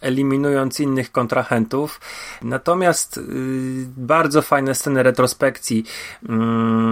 [0.00, 2.00] eliminując innych kontrahentów.
[2.42, 3.22] Natomiast y,
[3.96, 5.84] bardzo fajne sceny retrospekcji
[6.22, 6.28] y,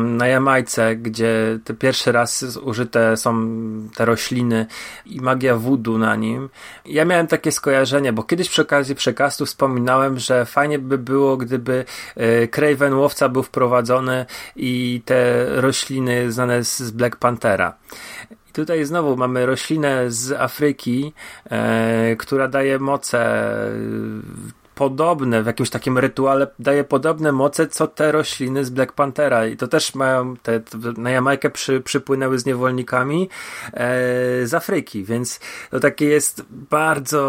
[0.05, 3.49] na Jamajce, gdzie te pierwszy raz użyte są
[3.97, 4.67] te rośliny
[5.07, 6.49] i magia voodoo na nim.
[6.87, 11.85] Ja miałem takie skojarzenie, bo kiedyś przy okazji przekastu wspominałem, że fajnie by było, gdyby
[12.17, 17.75] y, Craven Łowca był wprowadzony i te rośliny znane z Black Panthera.
[18.57, 21.13] Tutaj znowu mamy roślinę z Afryki,
[21.51, 23.43] e, która daje moce
[24.77, 29.47] podobne, w jakimś takim rytuale daje podobne moce, co te rośliny z Black Panthera.
[29.47, 30.61] I to też mają, te,
[30.97, 33.29] na Jamajkę przy, przypłynęły z niewolnikami
[33.73, 33.79] e,
[34.47, 37.23] z Afryki, więc to takie jest bardzo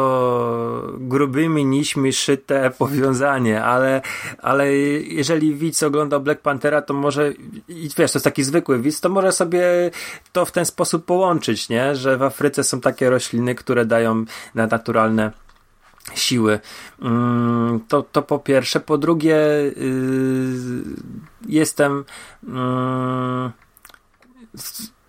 [0.97, 4.01] grubymi nićmi szyte powiązanie, ale,
[4.41, 7.31] ale jeżeli widz ogląda Black Panthera, to może,
[7.67, 9.91] i wiesz, to jest taki zwykły widz, to może sobie
[10.31, 11.95] to w ten sposób połączyć, nie?
[11.95, 15.46] że w Afryce są takie rośliny, które dają na naturalne
[16.15, 16.59] siły.
[17.01, 18.79] Mm, to, to po pierwsze.
[18.79, 19.73] Po drugie, y,
[21.47, 22.05] jestem.
[22.43, 23.51] Mm,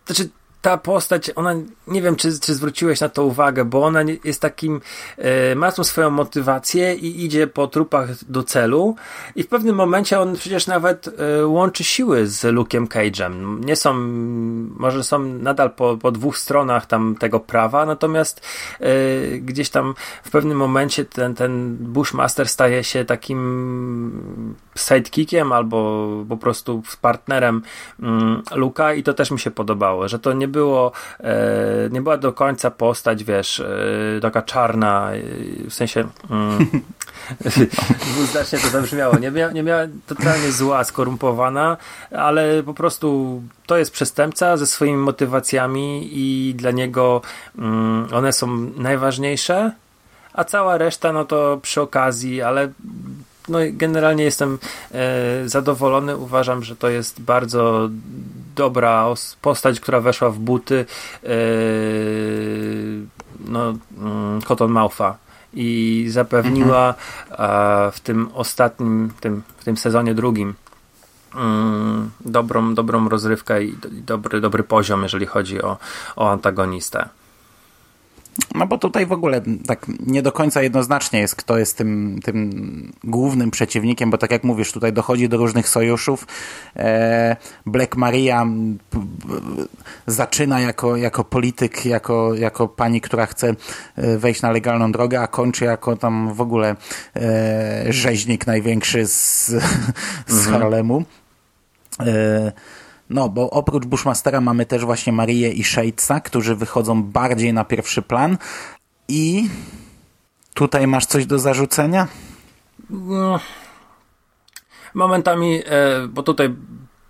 [0.06, 0.28] znaczy
[0.62, 1.54] ta postać, ona,
[1.86, 4.80] nie wiem, czy, czy zwróciłeś na to uwagę, bo ona jest takim,
[5.18, 8.96] e, ma tą swoją motywację i idzie po trupach do celu
[9.36, 13.64] i w pewnym momencie on przecież nawet e, łączy siły z Luke'em Cage'em.
[13.64, 13.94] Nie są,
[14.76, 18.46] może są nadal po, po dwóch stronach tam tego prawa, natomiast
[18.80, 18.88] e,
[19.38, 26.82] gdzieś tam w pewnym momencie ten, ten Bushmaster staje się takim sidekickiem albo po prostu
[27.00, 27.62] partnerem
[28.02, 31.34] mm, Luka i to też mi się podobało, że to nie było, e,
[31.90, 35.20] nie była do końca postać, wiesz, e, taka czarna, e,
[35.70, 36.68] w sensie mm,
[38.12, 41.76] dwuznacznie to zabrzmiało, nie, mia, nie miała totalnie zła, skorumpowana,
[42.10, 47.22] ale po prostu to jest przestępca ze swoimi motywacjami i dla niego
[47.58, 49.72] mm, one są najważniejsze,
[50.32, 52.68] a cała reszta, no to przy okazji, ale
[53.48, 54.58] no generalnie jestem
[54.92, 56.16] e, zadowolony.
[56.16, 57.88] Uważam, że to jest bardzo
[58.58, 59.06] dobra
[59.42, 60.86] postać, która weszła w buty
[61.24, 61.28] e,
[63.40, 65.16] no, mm, Cotton Moutha
[65.54, 66.94] i zapewniła
[67.30, 67.92] mhm.
[67.92, 70.54] w tym ostatnim, tym, w tym sezonie drugim
[71.34, 75.76] mm, dobrą, dobrą rozrywkę i dobry, dobry poziom, jeżeli chodzi o,
[76.16, 77.08] o antagonistę.
[78.54, 82.92] No bo tutaj w ogóle tak nie do końca jednoznacznie jest, kto jest tym, tym
[83.04, 86.26] głównym przeciwnikiem, bo tak jak mówisz, tutaj dochodzi do różnych sojuszów.
[86.76, 88.46] E, Black Maria
[90.06, 93.54] zaczyna jako, jako polityk, jako, jako pani, która chce
[93.96, 96.76] e, wejść na legalną drogę, a kończy jako tam w ogóle
[97.16, 99.46] e, rzeźnik największy z,
[100.26, 100.60] z mhm.
[100.60, 101.04] Harlemu.
[102.00, 102.52] E,
[103.10, 108.02] no, bo oprócz Bushmastera mamy też właśnie Marię i Shadesa, którzy wychodzą bardziej na pierwszy
[108.02, 108.38] plan.
[109.08, 109.48] I
[110.54, 112.08] tutaj masz coś do zarzucenia?
[112.90, 113.40] No,
[114.94, 116.54] momentami, e, bo tutaj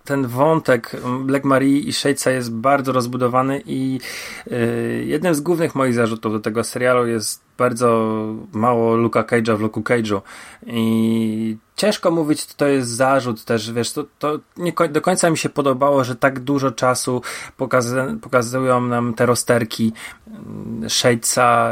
[0.05, 0.91] ten wątek
[1.23, 3.99] Black Marie i Shadesa jest bardzo rozbudowany i
[4.51, 4.57] e,
[5.03, 8.15] jednym z głównych moich zarzutów do tego serialu jest bardzo
[8.53, 10.21] mało Luka Cage'a w Luku Cage'u.
[10.67, 15.49] I ciężko mówić, to jest zarzut też, wiesz, to, to nie do końca mi się
[15.49, 17.21] podobało, że tak dużo czasu
[18.21, 19.93] pokazują nam te rozterki
[20.27, 21.69] mm, Shadesa,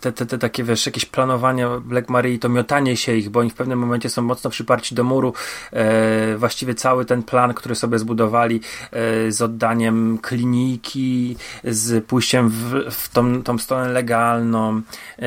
[0.00, 3.50] te, te, te takie, wiesz, jakieś planowania Black Marii, to miotanie się ich, bo oni
[3.50, 5.32] w pewnym momencie są mocno przyparci do muru,
[5.72, 8.60] e, właściwie cały ten plan, który sobie zbudowali
[8.92, 14.82] e, z oddaniem kliniki, z pójściem w, w tą, tą stronę legalną,
[15.18, 15.23] e,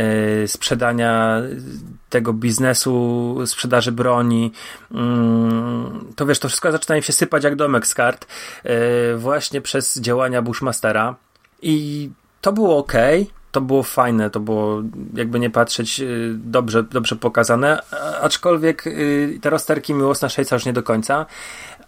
[0.47, 1.41] sprzedania
[2.09, 4.51] tego biznesu sprzedaży broni,
[4.91, 8.27] mm, to wiesz, to wszystko zaczyna im się sypać jak domek z kart
[8.63, 11.15] e, właśnie przez działania Bushmastera.
[11.61, 12.09] I
[12.41, 12.93] to było ok,
[13.51, 14.81] to było fajne, to było
[15.13, 17.81] jakby nie patrzeć e, dobrze, dobrze pokazane,
[18.21, 18.91] aczkolwiek e,
[19.41, 21.25] te rozterki miłosna Szejca już nie do końca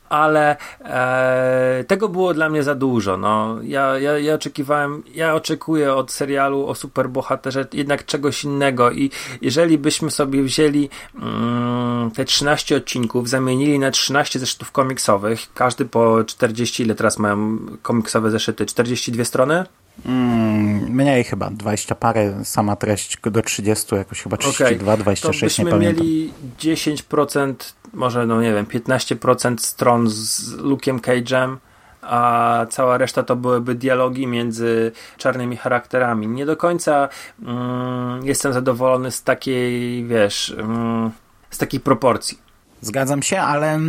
[0.10, 3.17] ale e, tego było dla mnie za dużo.
[3.17, 3.58] No.
[3.63, 9.78] Ja, ja, ja oczekiwałem, ja oczekuję od serialu o superbohaterze jednak czegoś innego i jeżeli
[9.78, 16.84] byśmy sobie wzięli mm, te 13 odcinków, zamienili na 13 zeszytów komiksowych, każdy po 40,
[16.84, 18.65] ile teraz mają komiksowe zeszyty?
[18.65, 19.65] 42 strony?
[20.06, 25.04] Mm, mniej chyba, 20 parę, sama treść do 30, jakoś chyba 32, okay.
[25.04, 26.06] 26, to byśmy nie pamiętam.
[26.06, 27.54] mieli 10%,
[27.94, 31.58] może no nie wiem, 15% stron z Luke'em Cage'em,
[32.02, 36.28] a cała reszta to byłyby dialogi między czarnymi charakterami.
[36.28, 37.10] Nie do końca
[37.42, 41.12] mm, jestem zadowolony z takiej, wiesz, mm,
[41.50, 42.49] z takiej proporcji.
[42.82, 43.80] Zgadzam się, ale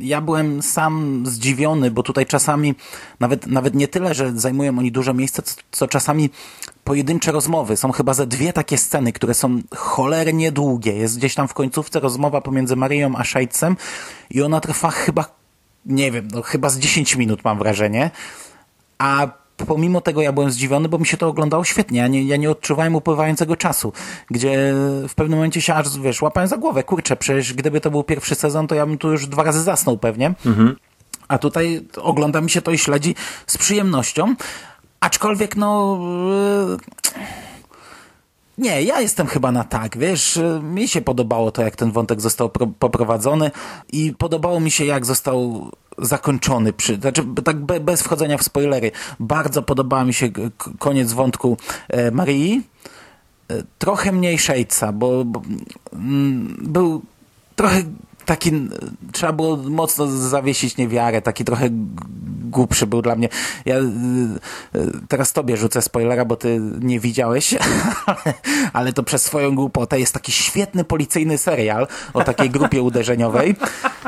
[0.00, 2.74] ja byłem sam zdziwiony, bo tutaj czasami
[3.20, 6.30] nawet, nawet nie tyle, że zajmują oni dużo miejsca, co, co czasami
[6.84, 7.76] pojedyncze rozmowy.
[7.76, 10.92] Są chyba ze dwie takie sceny, które są cholernie długie.
[10.92, 13.76] Jest gdzieś tam w końcówce rozmowa pomiędzy Marią a Szajcem
[14.30, 15.24] i ona trwa chyba,
[15.86, 18.10] nie wiem, no chyba z 10 minut mam wrażenie.
[18.98, 19.28] A
[19.66, 22.00] pomimo tego ja byłem zdziwiony, bo mi się to oglądało świetnie.
[22.00, 23.92] Ja nie, ja nie odczuwałem upływającego czasu,
[24.30, 24.74] gdzie
[25.08, 26.82] w pewnym momencie się aż, wiesz, łapałem za głowę.
[26.82, 29.98] Kurczę, przecież gdyby to był pierwszy sezon, to ja bym tu już dwa razy zasnął
[29.98, 30.34] pewnie.
[30.46, 30.76] Mhm.
[31.28, 33.14] A tutaj ogląda mi się to i śledzi
[33.46, 34.34] z przyjemnością.
[35.00, 35.98] Aczkolwiek, no...
[38.58, 42.50] Nie, ja jestem chyba na tak, wiesz, mi się podobało to, jak ten wątek został
[42.78, 43.50] poprowadzony
[43.92, 48.90] i podobało mi się, jak został zakończony, przy, znaczy tak be, bez wchodzenia w spoilery.
[49.20, 50.28] Bardzo podobała mi się
[50.78, 51.56] koniec wątku
[51.88, 52.62] e, Marii.
[53.48, 55.42] E, trochę mniej Shadesa, bo, bo
[55.92, 57.02] mm, był
[57.56, 57.82] trochę
[58.28, 58.52] taki,
[59.12, 61.70] trzeba było mocno zawiesić niewiarę, taki trochę
[62.48, 63.28] najgłupszy był dla mnie.
[63.64, 63.80] Ja y,
[64.76, 67.54] y, teraz tobie rzucę spoilera, bo ty nie widziałeś,
[68.72, 73.54] ale, to przez swoją głupotę jest taki świetny policyjny serial o takiej grupie uderzeniowej,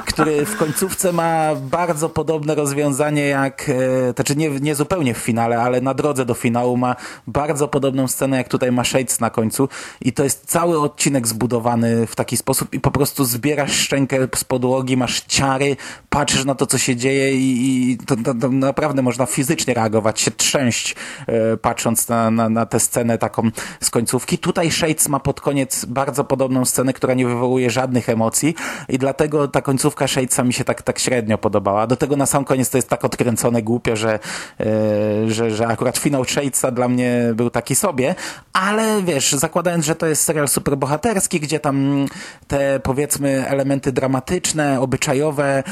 [0.07, 5.63] który w końcówce ma bardzo podobne rozwiązanie jak, e, znaczy nie, nie zupełnie w finale,
[5.63, 9.69] ale na drodze do finału ma bardzo podobną scenę jak tutaj ma Shades na końcu
[10.01, 13.77] i to jest cały odcinek zbudowany w taki sposób i po prostu zbierasz
[14.11, 15.77] szczękę z podłogi, masz ciary,
[16.09, 20.21] patrzysz na to, co się dzieje i, i to, to, to, naprawdę można fizycznie reagować,
[20.21, 20.95] się trzęść
[21.27, 24.39] e, patrząc na, na, na tę scenę taką z końcówki.
[24.39, 28.55] Tutaj Shades ma pod koniec bardzo podobną scenę, która nie wywołuje żadnych emocji
[28.89, 31.87] i dlatego ta końcówka Shadesa mi się tak, tak średnio podobała.
[31.87, 34.19] Do tego na sam koniec to jest tak odkręcone głupio, że,
[34.61, 38.15] e, że, że akurat finał Shadesa dla mnie był taki sobie,
[38.53, 42.07] ale wiesz, zakładając, że to jest serial superbohaterski, gdzie tam
[42.49, 45.65] te powiedzmy elementy dramatyczne, obyczajowe e,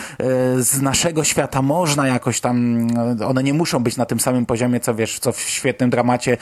[0.63, 2.87] z naszego świata można jakoś tam,
[3.21, 6.37] e, one nie muszą być na tym samym poziomie, co wiesz, co w świetnym dramacie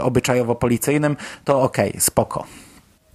[0.00, 2.44] obyczajowo-policyjnym, to okej, okay, spoko.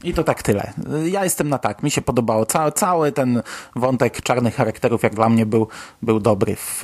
[0.05, 0.73] I to tak tyle.
[1.05, 1.83] Ja jestem na tak.
[1.83, 2.45] Mi się podobało.
[2.45, 3.41] Ca cały ten
[3.75, 5.67] wątek czarnych charakterów, jak dla mnie, był,
[6.01, 6.83] był dobry w,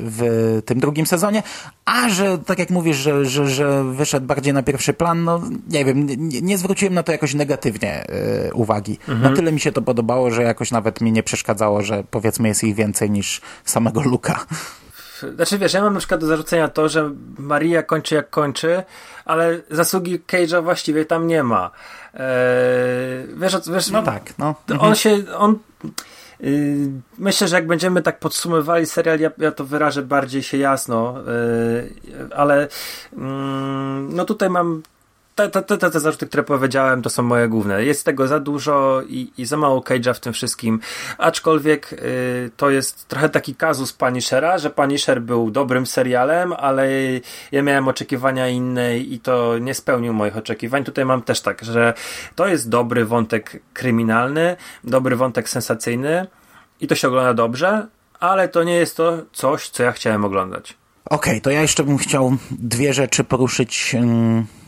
[0.00, 1.42] w tym drugim sezonie.
[1.84, 5.84] A że, tak jak mówisz, że, że, że wyszedł bardziej na pierwszy plan, no nie
[5.84, 8.04] wiem, nie, nie zwróciłem na to jakoś negatywnie
[8.48, 8.98] y, uwagi.
[9.08, 9.22] Mhm.
[9.22, 12.64] Na tyle mi się to podobało, że jakoś nawet mi nie przeszkadzało, że powiedzmy jest
[12.64, 14.46] ich więcej niż samego Luka.
[15.34, 18.82] Znaczy wiesz, ja mam na przykład do zarzucenia to, że Maria kończy jak kończy,
[19.24, 21.70] ale zasługi Cage'a właściwie tam nie ma.
[22.14, 24.54] Eee, wiesz, wiesz, no tak, no.
[24.68, 24.94] On mhm.
[24.94, 25.58] się, on
[26.40, 31.14] yy, myślę, że jak będziemy tak podsumowali serial, ja, ja to wyrażę bardziej się jasno,
[31.26, 32.68] yy, ale
[33.12, 33.18] yy,
[34.08, 34.82] no tutaj mam
[35.34, 37.84] te, te, te, te zarzuty, które powiedziałem, to są moje główne.
[37.84, 40.80] Jest tego za dużo i, i za mało Cage'a w tym wszystkim.
[41.18, 46.88] Aczkolwiek y, to jest trochę taki kazus Punishera, że Punisher był dobrym serialem, ale
[47.52, 50.84] ja miałem oczekiwania inne i to nie spełnił moich oczekiwań.
[50.84, 51.94] Tutaj mam też tak, że
[52.34, 56.26] to jest dobry wątek kryminalny, dobry wątek sensacyjny
[56.80, 57.86] i to się ogląda dobrze,
[58.20, 60.76] ale to nie jest to coś, co ja chciałem oglądać.
[61.04, 63.94] Okej, okay, to ja jeszcze bym chciał dwie rzeczy poruszyć.
[63.94, 64.59] Yy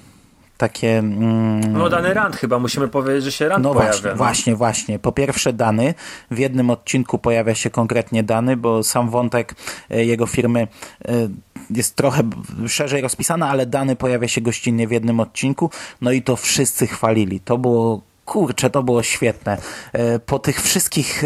[0.63, 0.99] takie...
[0.99, 3.93] Mm, no dany Rand chyba, musimy powiedzieć, że się Rand no pojawia.
[3.93, 4.99] Właśnie, no właśnie, właśnie.
[4.99, 5.95] Po pierwsze Dany.
[6.31, 9.55] W jednym odcinku pojawia się konkretnie Dany, bo sam wątek
[9.91, 10.69] e, jego firmy
[11.05, 11.29] e,
[11.71, 12.23] jest trochę
[12.69, 15.71] szerzej rozpisany, ale Dany pojawia się gościnnie w jednym odcinku.
[16.01, 17.41] No i to wszyscy chwalili.
[17.41, 19.59] To było kurczę, to było świetne.
[19.93, 21.25] E, po tych wszystkich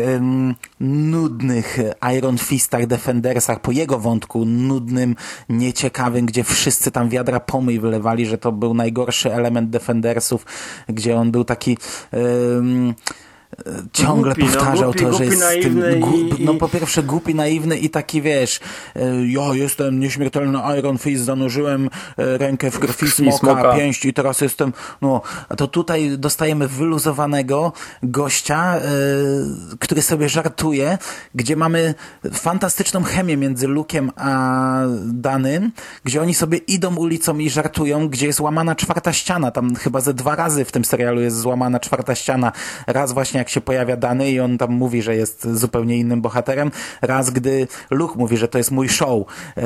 [0.81, 1.79] nudnych
[2.17, 5.17] Iron Fistach, Defendersach, po jego wątku nudnym,
[5.49, 10.47] nieciekawym, gdzie wszyscy tam wiadra pomyj wylewali, że to był najgorszy element Defendersów,
[10.89, 11.79] gdzie on był taki
[12.13, 12.95] um,
[13.93, 15.83] ciągle głupi, no, powtarzał no, głupi, to, że jest tym,
[16.39, 18.61] i, no po pierwsze głupi, naiwny i taki wiesz,
[18.97, 24.15] e, ja jestem nieśmiertelny Iron Fist, zanurzyłem e, rękę w krwi smoka, smoka, pięść i
[24.15, 25.23] teraz jestem, no,
[25.57, 30.99] to tutaj dostajemy wyluzowanego gościa, y, który sobie żartuje,
[31.35, 31.95] gdzie mamy
[32.33, 35.73] fantastyczną chemię między Lukiem a Danym,
[36.05, 40.15] gdzie oni sobie idą ulicą i żartują, gdzie jest łamana czwarta ściana, tam chyba ze
[40.15, 42.53] dwa razy w tym serialu jest złamana czwarta ściana,
[42.87, 46.71] raz właśnie jak się pojawia Dany i on tam mówi, że jest zupełnie innym bohaterem.
[47.03, 49.23] Raz, gdy Luke mówi, że to jest mój show,
[49.57, 49.63] e,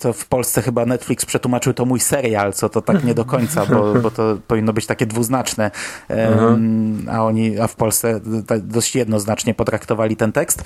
[0.00, 3.66] to w Polsce chyba Netflix przetłumaczył to mój serial, co to tak nie do końca,
[3.66, 5.70] bo, bo to powinno być takie dwuznaczne,
[6.08, 7.06] mhm.
[7.10, 8.20] a oni, a w Polsce
[8.62, 10.64] dość jednoznacznie potraktowali ten tekst.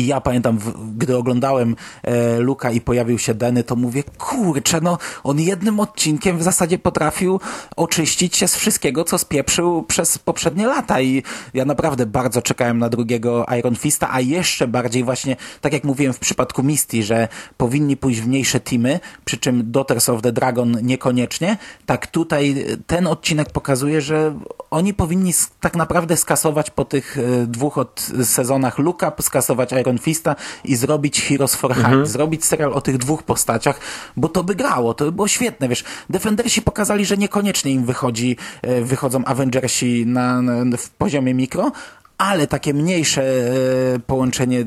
[0.00, 0.58] I ja pamiętam,
[0.96, 6.38] gdy oglądałem e, Luka i pojawił się Denny, to mówię, kurczę, no on jednym odcinkiem
[6.38, 7.40] w zasadzie potrafił
[7.76, 11.00] oczyścić się z wszystkiego, co spieprzył przez poprzednie lata.
[11.00, 11.22] I
[11.54, 16.12] ja naprawdę bardzo czekałem na drugiego Iron Fista, a jeszcze bardziej właśnie, tak jak mówiłem
[16.12, 20.76] w przypadku Misty, że powinni pójść w mniejsze teamy, przy czym Daughters of the Dragon
[20.82, 24.34] niekoniecznie, tak tutaj ten odcinek pokazuje, że
[24.70, 30.36] oni powinni tak naprawdę skasować po tych e, dwóch od sezonach Luka, skasować Iron Fista
[30.64, 32.06] i zrobić Heroes for Hire, mhm.
[32.06, 33.80] zrobić serial o tych dwóch postaciach,
[34.16, 35.84] bo to by grało, to by było świetne, wiesz.
[36.10, 41.72] Defendersi pokazali, że niekoniecznie im wychodzi, e, wychodzą Avengersi na, na w poziomie mikro,
[42.18, 44.64] ale takie mniejsze e, połączenie e,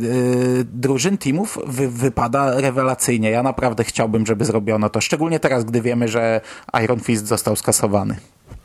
[0.64, 3.30] drużyn, teamów wy, wypada rewelacyjnie.
[3.30, 6.42] Ja naprawdę chciałbym, żeby zrobiono to, szczególnie teraz, gdy wiemy, że
[6.84, 8.16] Iron Fist został skasowany.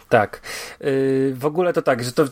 [0.09, 0.41] Tak.
[0.85, 2.25] Y, w ogóle to tak, że to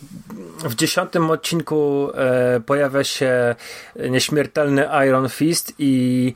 [0.58, 3.54] w dziesiątym odcinku e, pojawia się
[4.10, 6.34] nieśmiertelny Iron Fist i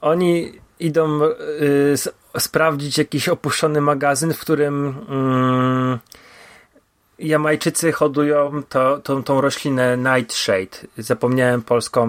[0.00, 5.98] oni idą y, sprawdzić jakiś opuszczony magazyn, w którym mm,
[7.18, 10.86] Jamajczycy hodują to, tą, tą roślinę Nightshade.
[10.98, 12.08] Zapomniałem polską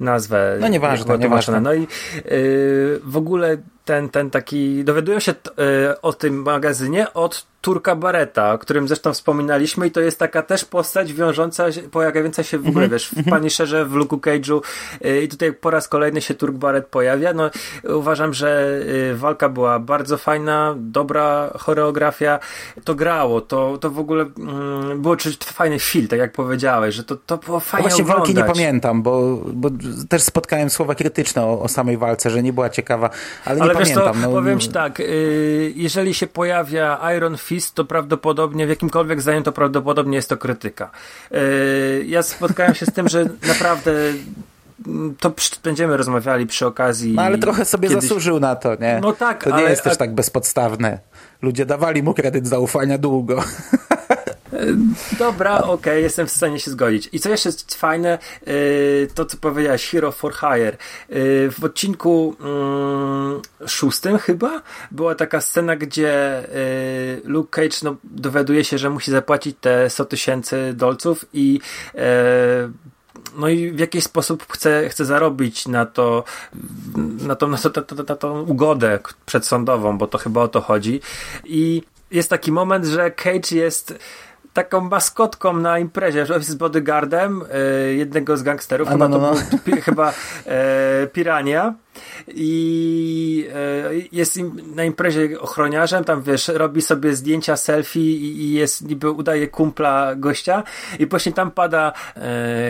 [0.00, 0.56] nazwę.
[0.60, 1.60] No nieważne, nieważne.
[1.60, 1.88] No i yy,
[3.04, 3.56] w ogóle
[3.86, 5.50] ten, ten taki, dowiadują się t,
[5.90, 10.42] y, o tym magazynie od Turka Bareta, o którym zresztą wspominaliśmy i to jest taka
[10.42, 14.60] też postać wiążąca się, pojawiająca się w ogóle, Mhm, wiesz, w Punisherze, w Luke Cage'u
[15.04, 17.32] y, i tutaj po raz kolejny się Turk Barrett pojawia.
[17.32, 17.50] No,
[17.94, 18.78] uważam, że
[19.12, 22.38] y, walka była bardzo fajna, dobra choreografia,
[22.84, 27.04] to grało, to, to w ogóle mm, było czuć fajny feel, tak jak powiedziałeś, że
[27.04, 28.34] to, to było No fajnie właśnie oglądać.
[28.34, 29.68] walki nie pamiętam, bo, bo
[30.08, 33.10] też spotkałem słowa krytyczne o, o samej walce, że nie była ciekawa,
[33.44, 34.14] ale Ale pamiętam.
[34.14, 39.20] co, no, powiem ci tak, y, jeżeli się pojawia Iron Fist, to prawdopodobnie w jakimkolwiek
[39.22, 40.90] zdaniu to prawdopodobnie jest to krytyka.
[41.32, 43.92] Y, ja spotkałem się z tym, że naprawdę
[44.86, 45.32] mm, to
[45.64, 47.12] będziemy rozmawiali przy okazji.
[47.14, 48.98] No ale trochę sobie kiedyś- zasłużył na to, nie?
[49.02, 50.98] No tak, To nie ale- jest też tak bezpodstawne.
[51.42, 53.42] Ludzie dawali mu kredyt zaufania długo.
[55.18, 57.08] Dobra, okej, jestem w stanie się zgodzić.
[57.12, 60.76] I co jeszcze jest fajne, yy, to co powiedziałeś, Hero for Hire.
[61.08, 62.36] Yy, w odcinku
[63.60, 66.42] yy, szóstym chyba była taka scena, gdzie
[67.24, 71.60] yy, Luke Cage no, dowiaduje się, że musi zapłacić te 100 tysięcy dolców i
[73.36, 76.24] no i w jakiś sposób chce, chce zarobić na to,
[77.18, 80.60] na, to, na, to, na, to, na tą ugodę przedsądową, bo to chyba o to
[80.60, 81.00] chodzi.
[81.44, 83.98] I jest taki moment, że Cage jest
[84.56, 89.34] taką maskotką na imprezie, że jest bodyguardem e, jednego z gangsterów, A, chyba no, no,
[89.34, 89.48] to no.
[89.50, 90.12] był pi, chyba
[90.46, 91.74] e, Pirania
[92.28, 98.52] i e, jest im, na imprezie ochroniarzem, tam wiesz, robi sobie zdjęcia, selfie i, i
[98.52, 100.62] jest niby udaje kumpla gościa
[100.98, 101.92] i później tam pada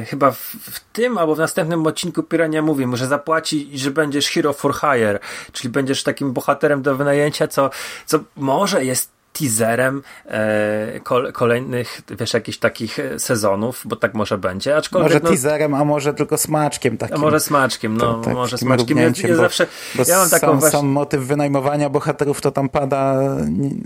[0.06, 4.28] chyba w, w tym albo w następnym odcinku Pirania mówi mu, że zapłaci że będziesz
[4.28, 5.18] hero for hire,
[5.52, 7.70] czyli będziesz takim bohaterem do wynajęcia, co,
[8.06, 14.38] co może jest teaserem e, kol, kolejnych, wiesz, jakichś takich e, sezonów, bo tak może
[14.38, 17.20] będzie, aczkolwiek Może no, teaserem, a może tylko smaczkiem a takim.
[17.20, 18.98] może smaczkiem, no, tak, może smaczkiem.
[18.98, 22.50] Ja, ja bo- zawsze, Bo ja mam taką sam, właśnie, sam motyw wynajmowania bohaterów to
[22.50, 23.16] tam pada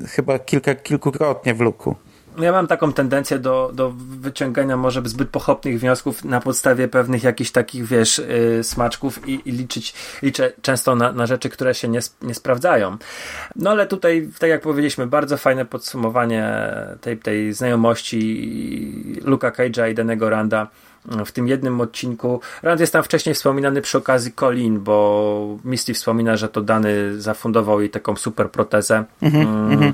[0.09, 1.95] chyba kilka, kilkukrotnie w luku.
[2.39, 7.51] Ja mam taką tendencję do, do wyciągania może zbyt pochopnych wniosków na podstawie pewnych jakichś
[7.51, 12.01] takich, wiesz, yy, smaczków i, i liczyć, liczę często na, na rzeczy, które się nie,
[12.22, 12.97] nie sprawdzają.
[13.57, 16.53] No ale tutaj, tak jak powiedzieliśmy, bardzo fajne podsumowanie
[17.01, 20.66] tej, tej znajomości Luka Cage'a i Danego Randa
[21.26, 22.41] w tym jednym odcinku.
[22.62, 27.81] Rand jest tam wcześniej wspominany przy okazji Colin, bo Misty wspomina, że to Dany zafundował
[27.81, 29.05] jej taką super protezę.
[29.22, 29.93] Mm.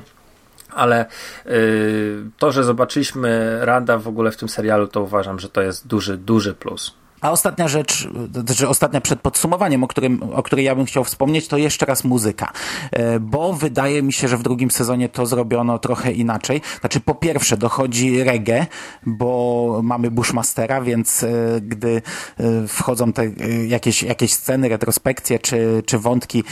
[0.77, 1.05] Ale
[1.45, 5.87] y, to, że zobaczyliśmy Randa w ogóle w tym serialu, to uważam, że to jest
[5.87, 6.93] duży, duży plus.
[7.21, 11.47] A ostatnia rzecz, znaczy ostatnia przed podsumowaniem, o, którym, o której ja bym chciał wspomnieć,
[11.47, 12.51] to jeszcze raz muzyka.
[12.91, 16.61] E, Bo wydaje mi się, że w drugim sezonie to zrobiono trochę inaczej.
[16.79, 18.65] Znaczy, po pierwsze, dochodzi reggae,
[19.05, 21.29] bo mamy Bushmastera, więc e,
[21.61, 22.01] gdy
[22.37, 23.25] e, wchodzą te
[23.67, 26.43] jakieś, jakieś sceny, retrospekcje czy, czy wątki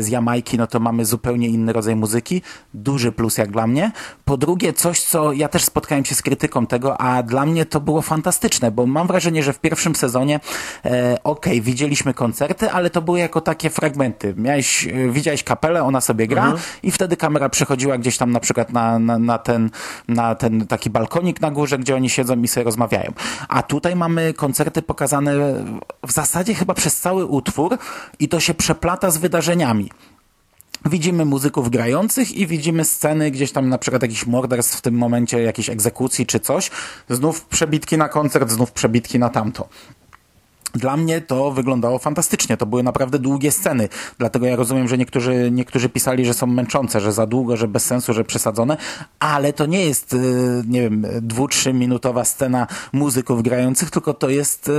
[0.00, 2.42] z Jamajki, no to mamy zupełnie inny rodzaj muzyki.
[2.74, 3.92] Duży plus jak dla mnie.
[4.24, 7.80] Po drugie, coś, co ja też spotkałem się z krytyką tego, a dla mnie to
[7.80, 10.13] było fantastyczne, bo mam wrażenie, że w pierwszym sezonie
[10.84, 14.34] e, okej, widzieliśmy koncerty, ale to były jako takie fragmenty.
[14.36, 18.72] Miałeś, e, widziałeś kapelę, ona sobie gra i wtedy kamera przechodziła gdzieś tam na przykład
[18.72, 19.70] na, na, na, ten,
[20.08, 23.12] na ten taki balkonik na górze, gdzie oni siedzą i sobie rozmawiają.
[23.48, 25.32] A tutaj mamy koncerty pokazane
[26.06, 27.78] w zasadzie chyba przez cały utwór
[28.18, 29.90] i to się przeplata z wydarzeniami.
[30.86, 35.42] Widzimy muzyków grających i widzimy sceny gdzieś tam na przykład jakichś morderstw w tym momencie,
[35.42, 36.70] jakiejś egzekucji czy coś.
[37.10, 39.68] Znów przebitki na koncert, znów przebitki na tamto.
[40.74, 42.56] Dla mnie to wyglądało fantastycznie.
[42.56, 43.88] To były naprawdę długie sceny.
[44.18, 47.84] Dlatego ja rozumiem, że niektórzy, niektórzy pisali, że są męczące, że za długo, że bez
[47.84, 48.76] sensu, że przesadzone,
[49.18, 50.18] ale to nie jest, y,
[50.68, 54.72] nie wiem, dwu, trzyminutowa scena muzyków grających, tylko to jest y,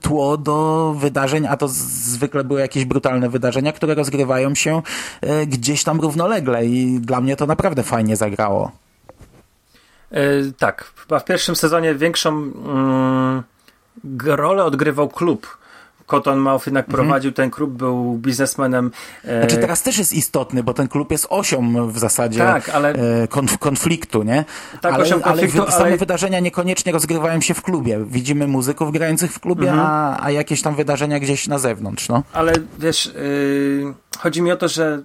[0.00, 4.82] tło do wydarzeń, a to zwykle były jakieś brutalne wydarzenia, które rozgrywają się
[5.24, 8.72] y, gdzieś tam równolegle i dla mnie to naprawdę fajnie zagrało.
[10.10, 13.42] Yy, tak, chyba w pierwszym sezonie większą g-
[14.26, 15.58] rolę odgrywał klub.
[16.06, 18.90] Cottonmouth jednak prowadził ten klub, był biznesmenem.
[19.24, 19.40] e, Mhm.
[19.42, 23.26] Znaczy teraz też jest istotny, bo ten klub jest osią w zasadzie Tak, ale- e,
[23.26, 24.44] konf- konfliktu, nie?
[24.80, 28.04] Tak, ale, osią konfliktu, ale, wy- same ale- wydarzenia niekoniecznie rozgrywają się w klubie.
[28.06, 29.86] Widzimy muzyków grających w klubie, Mhm.
[29.90, 32.22] a, a jakieś tam wydarzenia gdzieś na zewnątrz, no.
[32.32, 35.02] Ale wiesz, yy, chodzi mi o to, że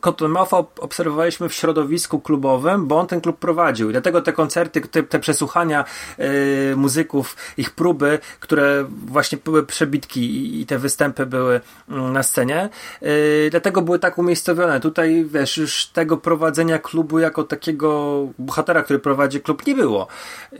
[0.00, 3.88] Cottonmoutha obserwowaliśmy w środowisku klubowym, bo on ten klub prowadził.
[3.88, 5.84] I dlatego te koncerty, te, te przesłuchania
[6.18, 12.22] y, muzyków, ich próby, które właśnie były przebitki i, i te występy były mm, na
[12.22, 12.68] scenie,
[13.02, 14.80] y, dlatego były tak umiejscowione.
[14.80, 20.06] Tutaj, wiesz, już tego prowadzenia klubu jako takiego bohatera, który prowadzi klub, nie było.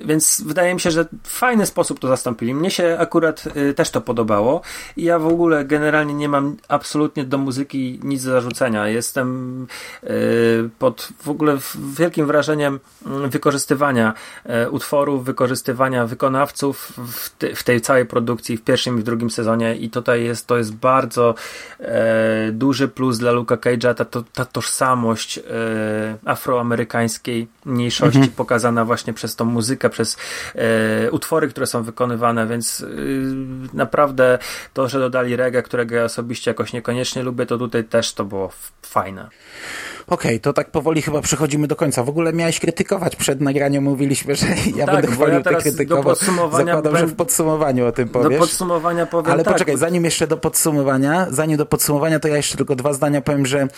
[0.04, 2.54] Więc wydaje mi się, że w fajny sposób to zastąpili.
[2.54, 4.60] Mnie się akurat y, też to podobało
[4.96, 8.75] i ja w ogóle generalnie nie mam absolutnie do muzyki nic do zarzucenia.
[8.84, 9.66] Jestem
[10.04, 11.58] y, pod w ogóle
[11.98, 14.14] wielkim wrażeniem mm, wykorzystywania
[14.64, 19.30] y, utworów, wykorzystywania wykonawców w, te, w, tej całej produkcji w pierwszym i w drugim
[19.30, 19.76] sezonie.
[19.76, 21.34] I tutaj jest, to jest bardzo
[21.80, 25.42] e, duży plus dla Luka Cage'a, ta, ta, ta tożsamość e,
[26.24, 28.32] afroamerykańskiej mniejszości mhm.
[28.36, 30.16] pokazana właśnie przez tą muzykę, przez
[30.54, 33.22] e, utwory, które są wykonywane, więc y,
[33.74, 34.38] naprawdę
[34.74, 38.52] to, że dodali reggae, którego ja osobiście jakoś niekoniecznie lubię, to tutaj też to było
[38.82, 39.28] fajne.
[40.06, 42.04] Okej, okay, to tak powoli chyba przechodzimy do końca.
[42.04, 44.46] W ogóle miałeś krytykować przed nagraniem, mówiliśmy, że
[44.76, 46.14] ja tak, będę chwalił, ja ty krytykował.
[46.14, 46.96] Zakładam, ben...
[46.96, 48.32] że w podsumowaniu o tym powiesz.
[48.32, 49.54] Do podsumowania powiem Ale tak.
[49.54, 53.46] poczekaj, zanim jeszcze do podsumowania, zanim do podsumowania, to ja jeszcze tylko dwa zdania powiem,
[53.46, 53.68] że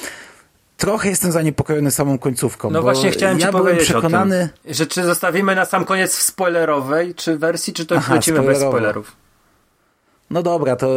[0.78, 2.70] trochę jestem zaniepokojony samą końcówką.
[2.70, 4.48] No właśnie chciałem ja ci powiedzieć przekonany...
[4.62, 8.42] tym, że czy zostawimy na sam koniec w spoilerowej czy wersji, czy to Aha, lecimy
[8.42, 9.16] bez spoilerów.
[10.30, 10.88] No dobra, to,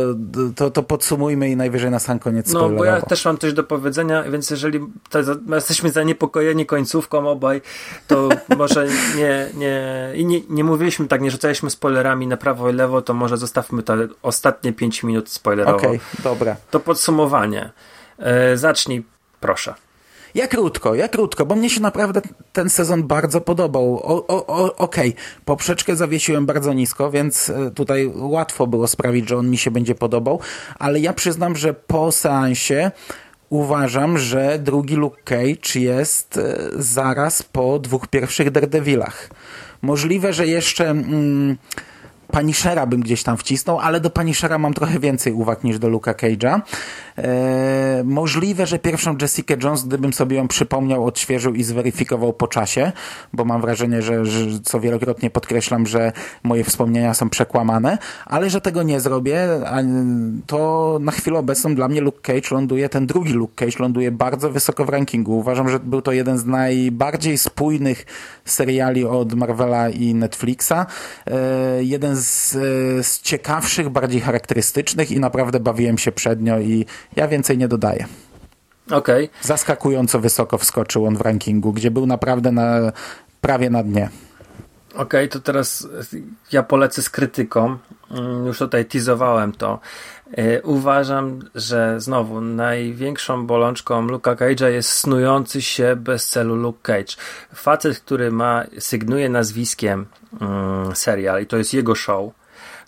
[0.55, 3.63] to, to podsumujmy i najwyżej na sam koniec No, bo ja też mam coś do
[3.63, 4.79] powiedzenia, więc jeżeli
[5.53, 7.61] jesteśmy zaniepokojeni końcówką obaj,
[8.07, 12.73] to może nie, nie, i nie, nie mówiliśmy tak, nie rzucaliśmy spoilerami na prawo i
[12.73, 15.77] lewo, to może zostawmy te ostatnie 5 minut spoilerowo.
[15.77, 16.55] Okej, okay, dobra.
[16.71, 17.71] To podsumowanie.
[18.19, 19.03] E, zacznij,
[19.41, 19.73] proszę.
[20.35, 22.21] Ja krótko, ja krótko, bo mnie się naprawdę
[22.53, 23.95] ten sezon bardzo podobał.
[23.97, 25.13] Okej, okay.
[25.45, 29.95] poprzeczkę zawiesiłem bardzo nisko, więc e, tutaj łatwo było sprawić, że on mi się będzie
[29.95, 30.39] podobał,
[30.79, 32.91] ale ja przyznam, że po seansie
[33.49, 39.29] uważam, że drugi Luke Cage jest e, zaraz po dwóch pierwszych Daredevilach.
[39.81, 40.89] Możliwe, że jeszcze...
[40.89, 41.57] Mm,
[42.31, 46.13] Punishera bym gdzieś tam wcisnął, ale do Punishera mam trochę więcej uwag niż do Luka
[46.13, 46.61] Cage'a.
[47.17, 52.91] E, możliwe, że pierwszą Jessica Jones, gdybym sobie ją przypomniał, odświeżył i zweryfikował po czasie,
[53.33, 56.11] bo mam wrażenie, że, że co wielokrotnie podkreślam, że
[56.43, 59.47] moje wspomnienia są przekłamane, ale że tego nie zrobię,
[60.47, 64.49] to na chwilę obecną dla mnie Luke Cage ląduje, ten drugi Luke Cage ląduje bardzo
[64.49, 65.37] wysoko w rankingu.
[65.37, 68.05] Uważam, że był to jeden z najbardziej spójnych
[68.45, 70.73] seriali od Marvela i Netflixa.
[71.27, 72.51] E, jeden z,
[73.07, 78.05] z ciekawszych, bardziej charakterystycznych i naprawdę bawiłem się przednio i ja więcej nie dodaję.
[78.91, 79.29] Okay.
[79.41, 82.91] Zaskakująco wysoko wskoczył on w rankingu, gdzie był naprawdę na,
[83.41, 84.09] prawie na dnie.
[84.93, 85.87] Okej, okay, to teraz
[86.51, 87.77] ja polecę z krytyką.
[88.11, 89.79] Mm, już tutaj teasowałem to.
[90.31, 97.13] E, uważam, że znowu największą bolączką Luka Cage'a jest snujący się bez celu Luke Cage.
[97.55, 100.05] Facet, który ma, sygnuje nazwiskiem
[100.41, 102.31] mm, serial i to jest jego show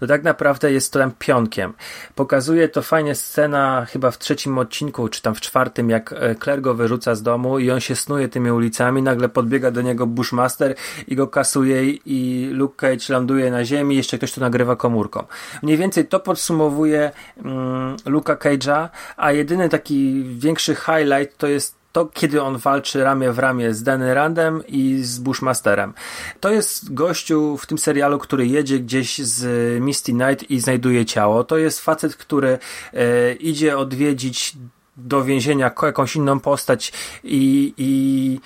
[0.03, 1.73] to tak naprawdę jest to tam pionkiem.
[2.15, 6.61] Pokazuje to fajnie scena chyba w trzecim odcinku, czy tam w czwartym, jak e, Claire
[6.61, 10.75] go wyrzuca z domu i on się snuje tymi ulicami, nagle podbiega do niego Bushmaster
[11.07, 15.23] i go kasuje i Luke Cage ląduje na ziemi, jeszcze ktoś tu nagrywa komórką.
[15.61, 22.05] Mniej więcej to podsumowuje mm, Luka Cage'a, a jedyny taki większy highlight to jest to
[22.05, 25.93] kiedy on walczy ramię w ramię z Danny Randem i z Bushmasterem.
[26.39, 31.43] To jest gościu w tym serialu, który jedzie gdzieś z Misty Knight i znajduje ciało.
[31.43, 32.59] To jest facet, który
[32.93, 34.57] e, idzie odwiedzić
[34.97, 38.39] do więzienia jakąś inną postać i, i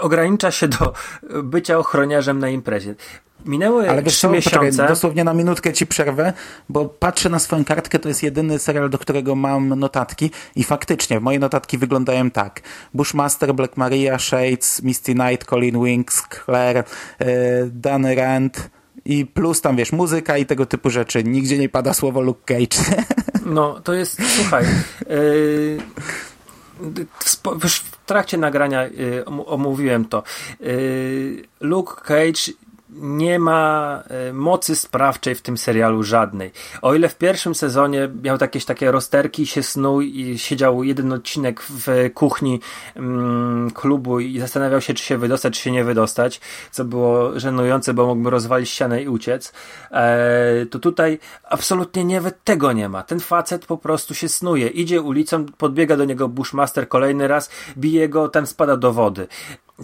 [0.00, 0.92] ogranicza się do
[1.42, 2.94] bycia ochroniarzem na imprezie.
[3.46, 4.60] Minęły Ale trzy miesiące.
[4.60, 6.32] Poczekaj, dosłownie na minutkę ci przerwę,
[6.68, 11.20] bo patrzę na swoją kartkę, to jest jedyny serial, do którego mam notatki i faktycznie
[11.20, 12.60] moje notatki wyglądają tak.
[12.94, 16.84] Bushmaster, Black Maria, Shades, Misty Knight, Colin Winks, Claire, e,
[17.66, 18.70] Dan Rand
[19.04, 21.24] i plus tam wiesz, muzyka i tego typu rzeczy.
[21.24, 22.78] Nigdzie nie pada słowo Luke Cage.
[23.46, 24.64] No, to jest, słuchaj,
[25.10, 25.78] yy
[27.68, 30.22] w trakcie nagrania y, omówiłem to.
[30.60, 32.52] Y, Luke Cage
[32.94, 36.52] nie ma e, mocy sprawczej w tym serialu żadnej.
[36.82, 41.62] O ile w pierwszym sezonie miał jakieś takie rozterki, się snuł i siedział jeden odcinek
[41.62, 42.60] w kuchni
[42.96, 46.40] mm, klubu i zastanawiał się, czy się wydostać, czy się nie wydostać,
[46.70, 49.52] co było żenujące, bo mógłby rozwalić ścianę i uciec,
[49.90, 53.02] e, to tutaj absolutnie nie, tego nie ma.
[53.02, 54.68] Ten facet po prostu się snuje.
[54.68, 59.26] Idzie ulicą, podbiega do niego Bushmaster kolejny raz, bije go, ten spada do wody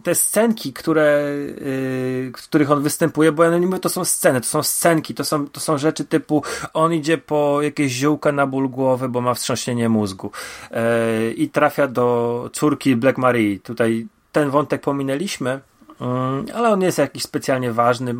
[0.02, 4.40] te scenki, które, yy, w których on występuje, bo ja nie mówię, to są sceny,
[4.40, 6.42] to są scenki, to są, to są rzeczy typu
[6.74, 10.30] on idzie po jakieś ziółka na ból głowy, bo ma wstrząsienie mózgu
[10.70, 13.60] yy, i trafia do córki Black Marie.
[13.60, 15.60] Tutaj ten wątek pominęliśmy,
[16.00, 18.14] Mm, ale on jest jakiś specjalnie ważny,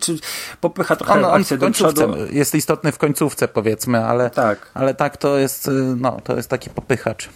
[0.00, 0.18] czy
[0.60, 4.70] popycha trochę on, on w końcówce, Jest istotny w końcówce powiedzmy, ale tak.
[4.74, 7.28] ale tak to jest, no, to jest taki popychacz.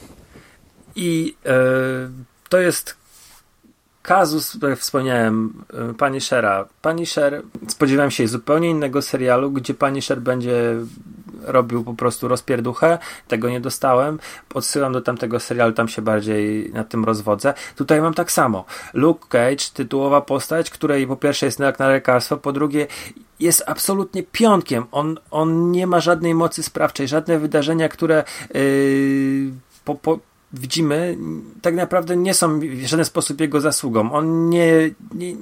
[0.97, 1.55] I e,
[2.49, 2.97] to jest
[4.09, 5.52] kazus, jak wspomniałem,
[5.90, 6.64] e, Pani Shera.
[6.82, 10.74] Pani Sher, spodziewałem się zupełnie innego serialu, gdzie Pani Sher będzie
[11.44, 12.98] robił po prostu rozpierduchę,
[13.28, 14.18] tego nie dostałem.
[14.54, 17.54] Odsyłam do tamtego serialu, tam się bardziej na tym rozwodzę.
[17.76, 18.64] Tutaj mam tak samo.
[18.94, 22.86] Luke Cage, tytułowa postać, której po pierwsze jest jak na lekarstwo, po drugie
[23.40, 24.84] jest absolutnie pionkiem.
[24.92, 29.52] On, on nie ma żadnej mocy sprawczej, żadne wydarzenia, które yy,
[29.84, 30.18] po, po,
[30.53, 31.16] widzimy,
[31.62, 34.12] tak naprawdę nie są w żaden sposób jego zasługą.
[34.12, 35.34] On nie, nie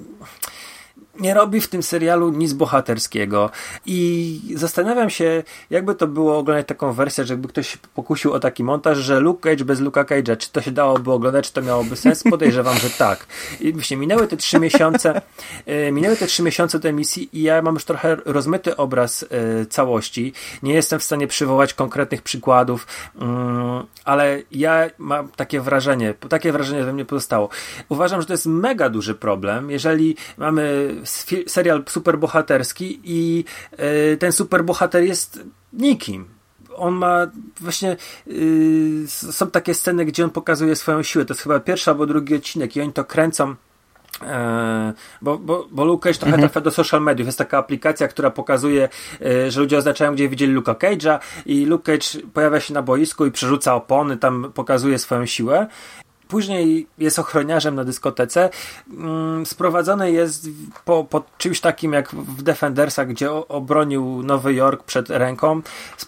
[1.20, 3.50] nie robi w tym serialu nic bohaterskiego
[3.86, 8.98] i zastanawiam się, jakby to było oglądać taką wersję, żeby ktoś pokusił o taki montaż,
[8.98, 12.22] że Luke Cage bez Luka Cage'a, czy to się dałoby oglądać, czy to miałoby sens?
[12.30, 13.26] Podejrzewam, że tak.
[13.60, 15.20] I właśnie minęły te trzy miesiące,
[15.66, 19.66] e, minęły te trzy miesiące do emisji i ja mam już trochę rozmyty obraz e,
[19.66, 20.32] całości.
[20.62, 22.86] Nie jestem w stanie przywołać konkretnych przykładów,
[23.20, 27.48] mm, ale ja mam takie wrażenie, takie wrażenie we mnie pozostało.
[27.88, 30.94] Uważam, że to jest mega duży problem, jeżeli mamy
[31.46, 33.44] serial superbohaterski i
[33.78, 35.40] yy, ten superbohater jest
[35.72, 36.28] nikim.
[36.76, 37.26] On ma
[37.60, 37.96] właśnie
[38.26, 41.24] yy, są takie sceny, gdzie on pokazuje swoją siłę.
[41.24, 43.54] To jest chyba pierwszy albo drugi odcinek i oni to kręcą
[44.22, 44.92] e,
[45.22, 46.48] bo, bo, bo Luke Cage trochę mhm.
[46.48, 47.26] trafia do social mediów.
[47.26, 48.88] Jest taka aplikacja, która pokazuje,
[49.20, 53.26] e, że ludzie oznaczają, gdzie widzieli Luka Cage'a i Luke Cage pojawia się na boisku
[53.26, 55.66] i przerzuca opony, tam pokazuje swoją siłę.
[56.28, 58.50] Później jest ochroniarzem na dyskotece.
[58.90, 60.48] Mm, sprowadzony jest
[60.84, 65.60] po, po czymś takim jak w Defendersach, gdzie obronił Nowy Jork przed ręką.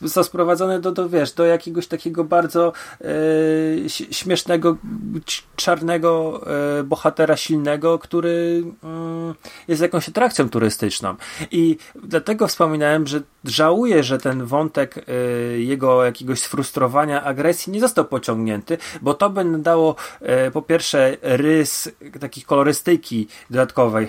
[0.03, 4.77] Został sprowadzony do, do, wiesz, do jakiegoś takiego bardzo e, śmiesznego,
[5.57, 6.41] czarnego
[6.79, 9.35] e, bohatera silnego, który mm,
[9.69, 11.15] jest jakąś atrakcją turystyczną.
[11.51, 15.13] I dlatego wspominałem, że żałuję, że ten wątek e,
[15.59, 19.95] jego jakiegoś sfrustrowania, agresji nie został pociągnięty, bo to by dało
[20.53, 21.91] po pierwsze rys
[22.21, 24.09] takiej kolorystyki dodatkowej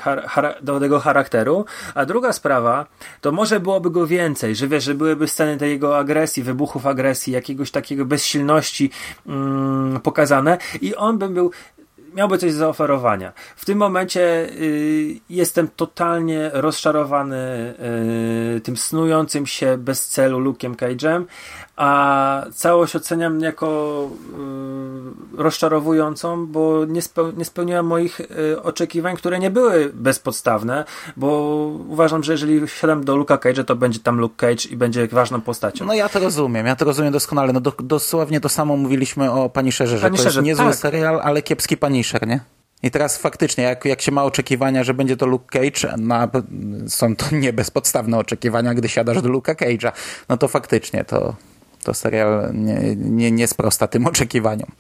[0.62, 2.86] do tego charakteru, a druga sprawa,
[3.22, 7.34] to może byłoby go więcej, że wiesz, że byłyby sceny tej jego agresji, wybuchów agresji,
[7.34, 8.92] jakiegoś takiego bezsilności
[9.28, 11.52] mm, pokazane i on by był
[12.14, 13.34] miałby coś do zaoferowania.
[13.56, 17.74] W tym momencie y, jestem totalnie rozczarowany
[18.58, 21.26] y, tym snującym się bez celu Luke'em Cage'em,
[21.80, 24.10] a całość oceniam jako
[25.34, 30.86] y, rozczarowującą, bo nie, speł, nie spełniła moich y, oczekiwań, które nie były bezpodstawne,
[31.18, 31.28] bo
[31.90, 35.42] uważam, że jeżeli wsiadam do Luka Cage'a, to będzie tam Luke Cage i będzie ważną
[35.42, 35.86] postacią.
[35.86, 37.54] No ja to rozumiem, ja to rozumiem doskonale.
[37.54, 40.76] No do, dosłownie to samo mówiliśmy o Punisherze, że Punisherze, to jest niezły tak.
[40.76, 42.40] serial, ale kiepski Punisher, nie?
[42.84, 46.28] I teraz faktycznie, jak, jak się ma oczekiwania, że będzie to Luke Cage, na,
[46.88, 49.92] są to nie bezpodstawne oczekiwania, gdy siadasz do Luka Cage'a,
[50.30, 51.36] no to faktycznie to,
[51.84, 54.72] to serial nie, nie, nie sprosta tym oczekiwaniom.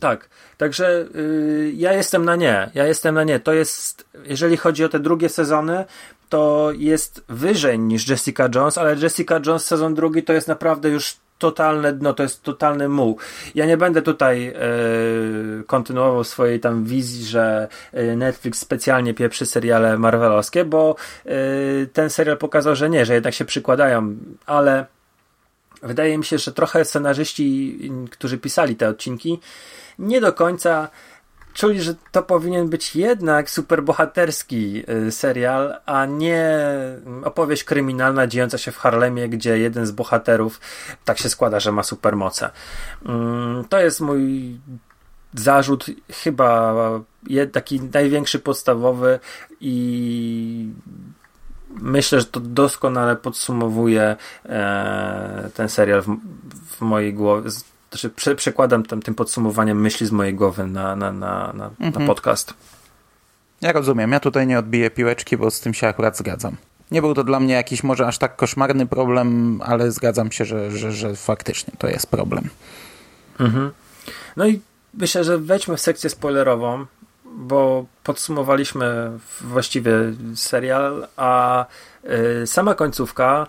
[0.00, 2.70] Tak, także yy, ja jestem na nie.
[2.74, 3.40] Ja jestem na nie.
[3.40, 5.84] To jest, jeżeli chodzi o te drugie sezony,
[6.28, 11.16] to jest wyżej niż Jessica Jones, ale Jessica Jones sezon drugi to jest naprawdę już
[11.38, 13.18] totalne dno, to jest totalny muł.
[13.54, 19.98] Ja nie będę tutaj yy, kontynuował swojej tam wizji, że yy, Netflix specjalnie pieprzy seriale
[19.98, 21.32] marvelowskie, bo yy,
[21.92, 24.16] ten serial pokazał, że nie, że jednak się przykładają,
[24.46, 24.86] ale
[25.82, 27.78] wydaje mi się, że trochę scenarzyści,
[28.10, 29.40] którzy pisali te odcinki,
[29.98, 30.88] nie do końca
[31.58, 36.60] czuli, że to powinien być jednak superbohaterski y, serial, a nie
[37.24, 40.60] opowieść kryminalna dziejąca się w Harlemie, gdzie jeden z bohaterów
[41.04, 42.50] tak się składa, że ma supermoce.
[43.06, 44.56] Mm, to jest mój
[45.34, 46.74] zarzut chyba
[47.52, 49.18] taki największy, podstawowy
[49.60, 50.68] i
[51.70, 56.02] myślę, że to doskonale podsumowuje e, ten serial
[56.66, 57.50] w mojej głowie.
[57.90, 61.92] Znaczy, prze, przekładam tam, tym podsumowaniem myśli z mojej głowy na, na, na, na, mhm.
[61.92, 62.54] na podcast.
[63.60, 64.12] Ja rozumiem.
[64.12, 66.56] Ja tutaj nie odbiję piłeczki, bo z tym się akurat zgadzam.
[66.90, 70.70] Nie był to dla mnie jakiś może aż tak koszmarny problem, ale zgadzam się, że,
[70.70, 72.48] że, że faktycznie to jest problem.
[73.40, 73.70] Mhm.
[74.36, 74.60] No i
[74.94, 76.86] myślę, że wejdźmy w sekcję spoilerową
[77.38, 79.10] bo podsumowaliśmy
[79.40, 79.92] właściwie
[80.34, 81.66] serial, a
[82.42, 83.46] y, sama końcówka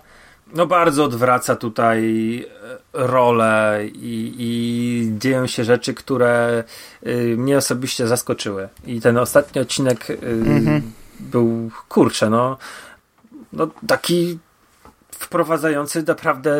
[0.54, 2.00] no bardzo odwraca tutaj
[2.44, 6.64] e, rolę i, i dzieją się rzeczy, które
[7.06, 8.68] y, mnie osobiście zaskoczyły.
[8.86, 10.82] I ten ostatni odcinek y, mhm.
[11.20, 12.58] był kurczę, no,
[13.52, 14.38] no taki
[15.20, 16.56] wprowadzający naprawdę,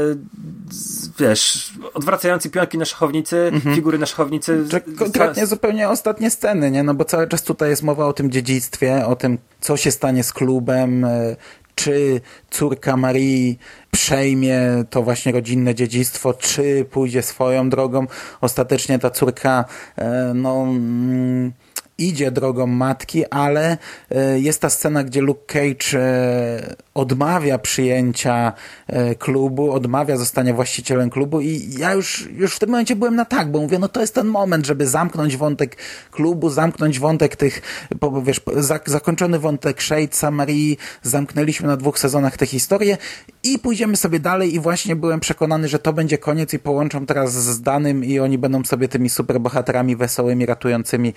[1.19, 3.75] wiesz, odwracający pionki na szachownicy, mhm.
[3.75, 4.65] figury na szachownicy.
[4.99, 6.83] Konkretnie zupełnie ostatnie sceny, nie?
[6.83, 10.25] No bo cały czas tutaj jest mowa o tym dziedzictwie, o tym, co się stanie
[10.25, 11.37] z klubem, e,
[11.85, 12.21] czy
[12.51, 13.59] córka Marii
[13.91, 14.61] przejmie
[14.91, 18.07] to właśnie rodzinne dziedzictwo, czy pójdzie swoją drogą.
[18.41, 19.65] Ostatecznie ta córka,
[19.97, 21.53] e, no mm,
[21.99, 23.79] idzie drogą matki, ale
[24.11, 28.53] e, jest ta scena, gdzie Luke Cage e, odmawia przyjęcia
[28.87, 33.25] e, klubu, odmawia zostania właścicielem klubu i ja już, już w tym momencie byłem na
[33.25, 35.77] tak, bo mówię, no to jest ten moment, żeby zamknąć wątek
[36.11, 37.63] klubu, zamknąć wątek tych,
[38.01, 38.41] bo wiesz,
[38.87, 42.99] zakończony wątek Shadesa, Marii, zamknęliśmy na dwóch sezonach tę historię
[43.43, 47.33] i pójdziemy sobie dalej i właśnie byłem przekonany, że to będzie koniec i połączą teraz
[47.33, 51.15] z Danym i oni będą sobie tymi superbohaterami wesołymi, ratującymi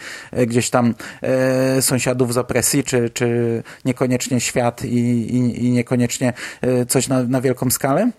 [0.47, 4.97] gdzieś tam e, sąsiadów z opresji, czy, czy niekoniecznie świat i,
[5.35, 8.11] i, i niekoniecznie e, coś na, na wielką skalę.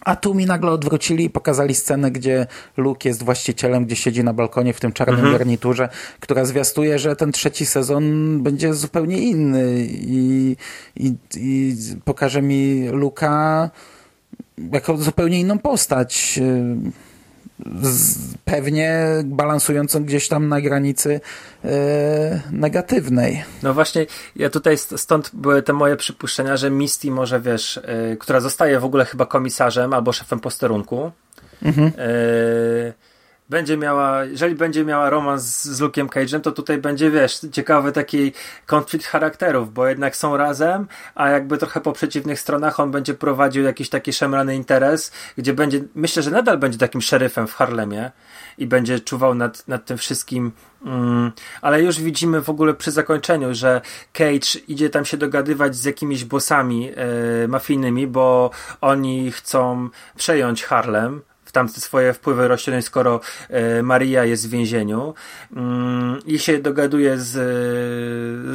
[0.00, 2.46] A tu mi nagle odwrócili i pokazali scenę, gdzie
[2.76, 5.38] Luke jest właścicielem, gdzie siedzi na balkonie w tym czarnym mhm.
[5.38, 5.88] garniturze,
[6.20, 8.02] która zwiastuje, że ten trzeci sezon
[8.42, 10.56] będzie zupełnie inny i,
[10.96, 13.70] i, i pokaże mi Luka
[14.72, 16.40] jako zupełnie inną postać
[18.44, 21.20] pewnie balansującą gdzieś tam na granicy
[21.64, 23.44] e, negatywnej.
[23.62, 28.40] No właśnie, ja tutaj stąd były te moje przypuszczenia, że Misty może, wiesz, e, która
[28.40, 31.12] zostaje w ogóle chyba komisarzem albo szefem posterunku,
[31.62, 31.92] mhm.
[31.98, 32.92] E,
[33.48, 38.32] będzie miała, jeżeli będzie miała romans z Luke'em Cage'em, to tutaj będzie, wiesz, ciekawy taki
[38.66, 43.64] konflikt charakterów, bo jednak są razem, a jakby trochę po przeciwnych stronach on będzie prowadził
[43.64, 48.10] jakiś taki szemrany interes, gdzie będzie, myślę, że nadal będzie takim szeryfem w Harlemie
[48.58, 50.52] i będzie czuwał nad, nad tym wszystkim,
[50.86, 53.80] mm, ale już widzimy w ogóle przy zakończeniu, że
[54.12, 56.90] Cage idzie tam się dogadywać z jakimiś bossami
[57.44, 61.22] e, mafijnymi, bo oni chcą przejąć Harlem,
[61.56, 65.14] tam swoje wpływy rośliny, skoro e, Maria jest w więzieniu
[65.56, 67.32] mm, i się dogaduje z,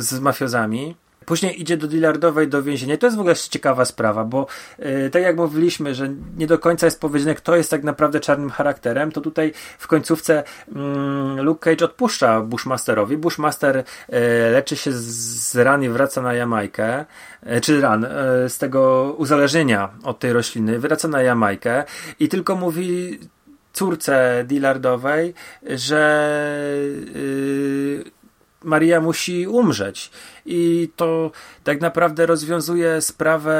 [0.03, 0.95] z mafiozami.
[1.31, 2.97] Później idzie do Dillardowej do więzienia.
[2.97, 4.47] to jest w ogóle ciekawa sprawa, bo
[4.79, 8.49] yy, tak jak mówiliśmy, że nie do końca jest powiedziane, kto jest tak naprawdę czarnym
[8.49, 10.43] charakterem, to tutaj w końcówce
[11.35, 13.17] yy, Luke Cage odpuszcza Bushmasterowi.
[13.17, 14.19] Bushmaster yy,
[14.51, 17.05] leczy się z ran i wraca na Jamajkę,
[17.57, 18.09] y, czy ran, y,
[18.49, 21.83] z tego uzależnienia od tej rośliny, wraca na Jamajkę
[22.19, 23.19] i tylko mówi
[23.73, 26.27] córce Dillardowej, że
[27.15, 28.20] yy,
[28.63, 30.11] Maria musi umrzeć.
[30.45, 31.31] I to
[31.63, 33.55] tak naprawdę rozwiązuje sprawę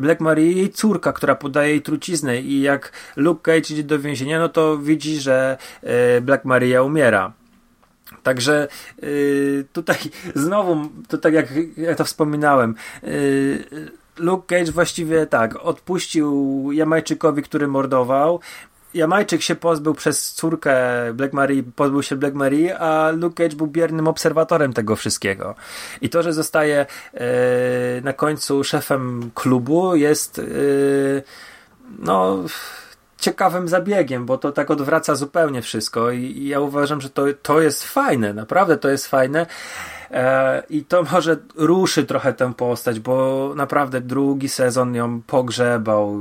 [0.00, 2.40] Black Marii jej córka, która podaje jej truciznę.
[2.40, 7.32] I jak Luke Cage idzie do więzienia, no to widzi, że e, Black Maria umiera.
[8.22, 8.68] Także
[9.02, 9.96] yy, tutaj
[10.34, 11.46] znowu, to tak jak
[11.76, 18.40] ja to wspominałem, yy, Luke Cage właściwie tak, odpuścił Jamajczykowi, który mordował,
[18.94, 20.74] Jamajczyk się pozbył przez córkę
[21.14, 25.54] Black Marie, pozbył się Black Marie, a Luke Cage był biernym obserwatorem tego wszystkiego.
[26.00, 27.26] I to, że zostaje e,
[28.00, 30.42] na końcu szefem klubu jest e,
[31.98, 32.44] no
[33.18, 37.60] ciekawym zabiegiem, bo to tak odwraca zupełnie wszystko i, i ja uważam, że to, to
[37.60, 39.46] jest fajne, naprawdę to jest fajne.
[40.10, 46.18] E, I to może ruszy trochę tę postać, bo naprawdę drugi sezon ją pogrzebał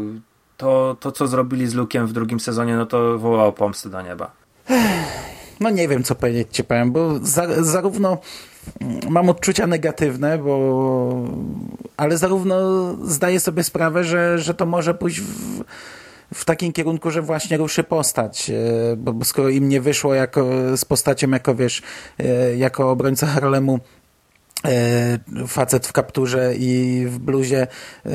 [0.62, 4.32] to, to co zrobili z Lukiem w drugim sezonie, no to wołało pomstę do nieba.
[5.60, 8.18] No nie wiem, co powiedzieć ci powiem, bo za, zarówno
[9.10, 11.28] mam odczucia negatywne, bo
[11.98, 12.56] ale zarówno
[13.04, 15.64] zdaję sobie sprawę, że, że to może pójść w,
[16.34, 20.48] w takim kierunku, że właśnie ruszy postać, e, bo, bo skoro im nie wyszło jako,
[20.78, 21.82] z postacią jako wiesz,
[22.20, 23.80] e, jako obrońca Harlemu
[25.48, 27.68] facet w kapturze i w bluzie
[28.06, 28.10] e,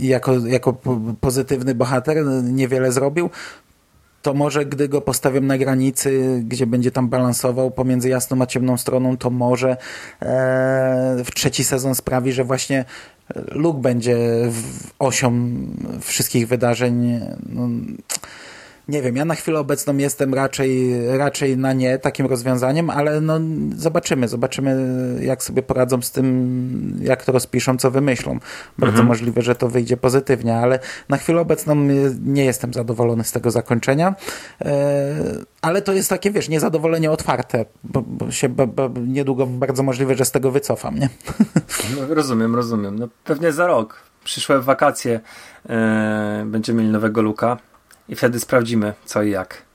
[0.00, 0.72] jako, jako
[1.20, 3.30] pozytywny bohater niewiele zrobił,
[4.22, 8.76] to może gdy go postawią na granicy, gdzie będzie tam balansował pomiędzy jasną a ciemną
[8.76, 9.76] stroną, to może e,
[11.24, 12.84] w trzeci sezon sprawi, że właśnie
[13.52, 14.16] Luke będzie
[14.98, 15.50] osią
[16.00, 17.20] wszystkich wydarzeń.
[17.48, 17.68] No,
[18.88, 23.40] nie wiem, ja na chwilę obecną jestem raczej, raczej na nie takim rozwiązaniem, ale no
[23.76, 24.76] zobaczymy, zobaczymy
[25.20, 28.38] jak sobie poradzą z tym, jak to rozpiszą, co wymyślą.
[28.78, 29.08] Bardzo mhm.
[29.08, 30.78] możliwe, że to wyjdzie pozytywnie, ale
[31.08, 31.74] na chwilę obecną
[32.24, 34.14] nie jestem zadowolony z tego zakończenia,
[34.60, 35.14] e,
[35.62, 40.14] ale to jest takie, wiesz, niezadowolenie otwarte, bo, bo się bo, bo niedługo bardzo możliwe,
[40.14, 41.08] że z tego wycofam, nie?
[41.96, 42.98] No, rozumiem, rozumiem.
[42.98, 45.20] No pewnie za rok przyszłe wakacje
[45.68, 47.56] e, będziemy mieli nowego luka
[48.08, 49.68] i wtedy sprawdzimy co i jak.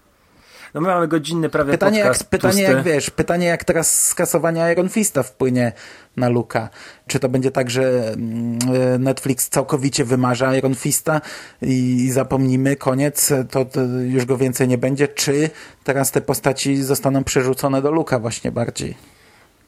[0.73, 2.71] No my mamy godzinny prawie Pytanie jak, podcast pytanie tłusty.
[2.73, 5.71] jak wiesz, pytanie jak teraz skasowanie Iron Fista wpłynie
[6.17, 6.69] na Luka.
[7.07, 11.21] Czy to będzie tak, że mm, Netflix całkowicie wymarza Iron Fista
[11.61, 15.49] i zapomnimy, koniec, to, to już go więcej nie będzie, czy
[15.83, 18.97] teraz te postaci zostaną przerzucone do Luka właśnie bardziej?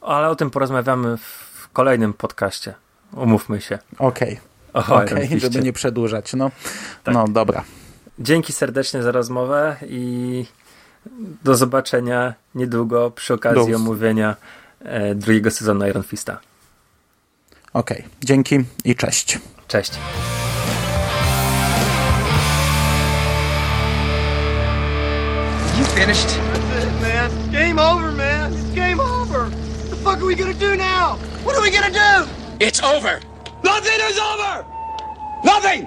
[0.00, 2.74] Ale o tym porozmawiamy w kolejnym podcaście.
[3.12, 3.78] Umówmy się.
[3.98, 4.40] Okej,
[4.74, 5.40] O okej, Fistie.
[5.40, 6.32] żeby nie przedłużać.
[6.34, 6.50] No,
[7.04, 7.14] Tak.
[7.14, 7.64] no dobra.
[8.18, 10.46] Dzięki serdecznie za rozmowę i
[11.44, 14.36] do zobaczenia niedługo przy okazji Do- omówienia
[14.84, 16.38] e, drugiego sezonu Iron Fista.
[17.72, 19.38] Okej, dzięki i cześć.
[19.68, 19.92] Cześć.
[25.78, 26.28] You finished?
[26.28, 27.30] That's it, man.
[27.30, 28.52] It's game over, man.
[28.54, 29.40] It's game over.
[29.50, 31.16] What the fuck are we gonna do now?
[31.44, 32.12] What are we gonna do?
[32.60, 33.20] It's over.
[33.62, 34.64] Nothing is over.
[35.44, 35.86] Nothing.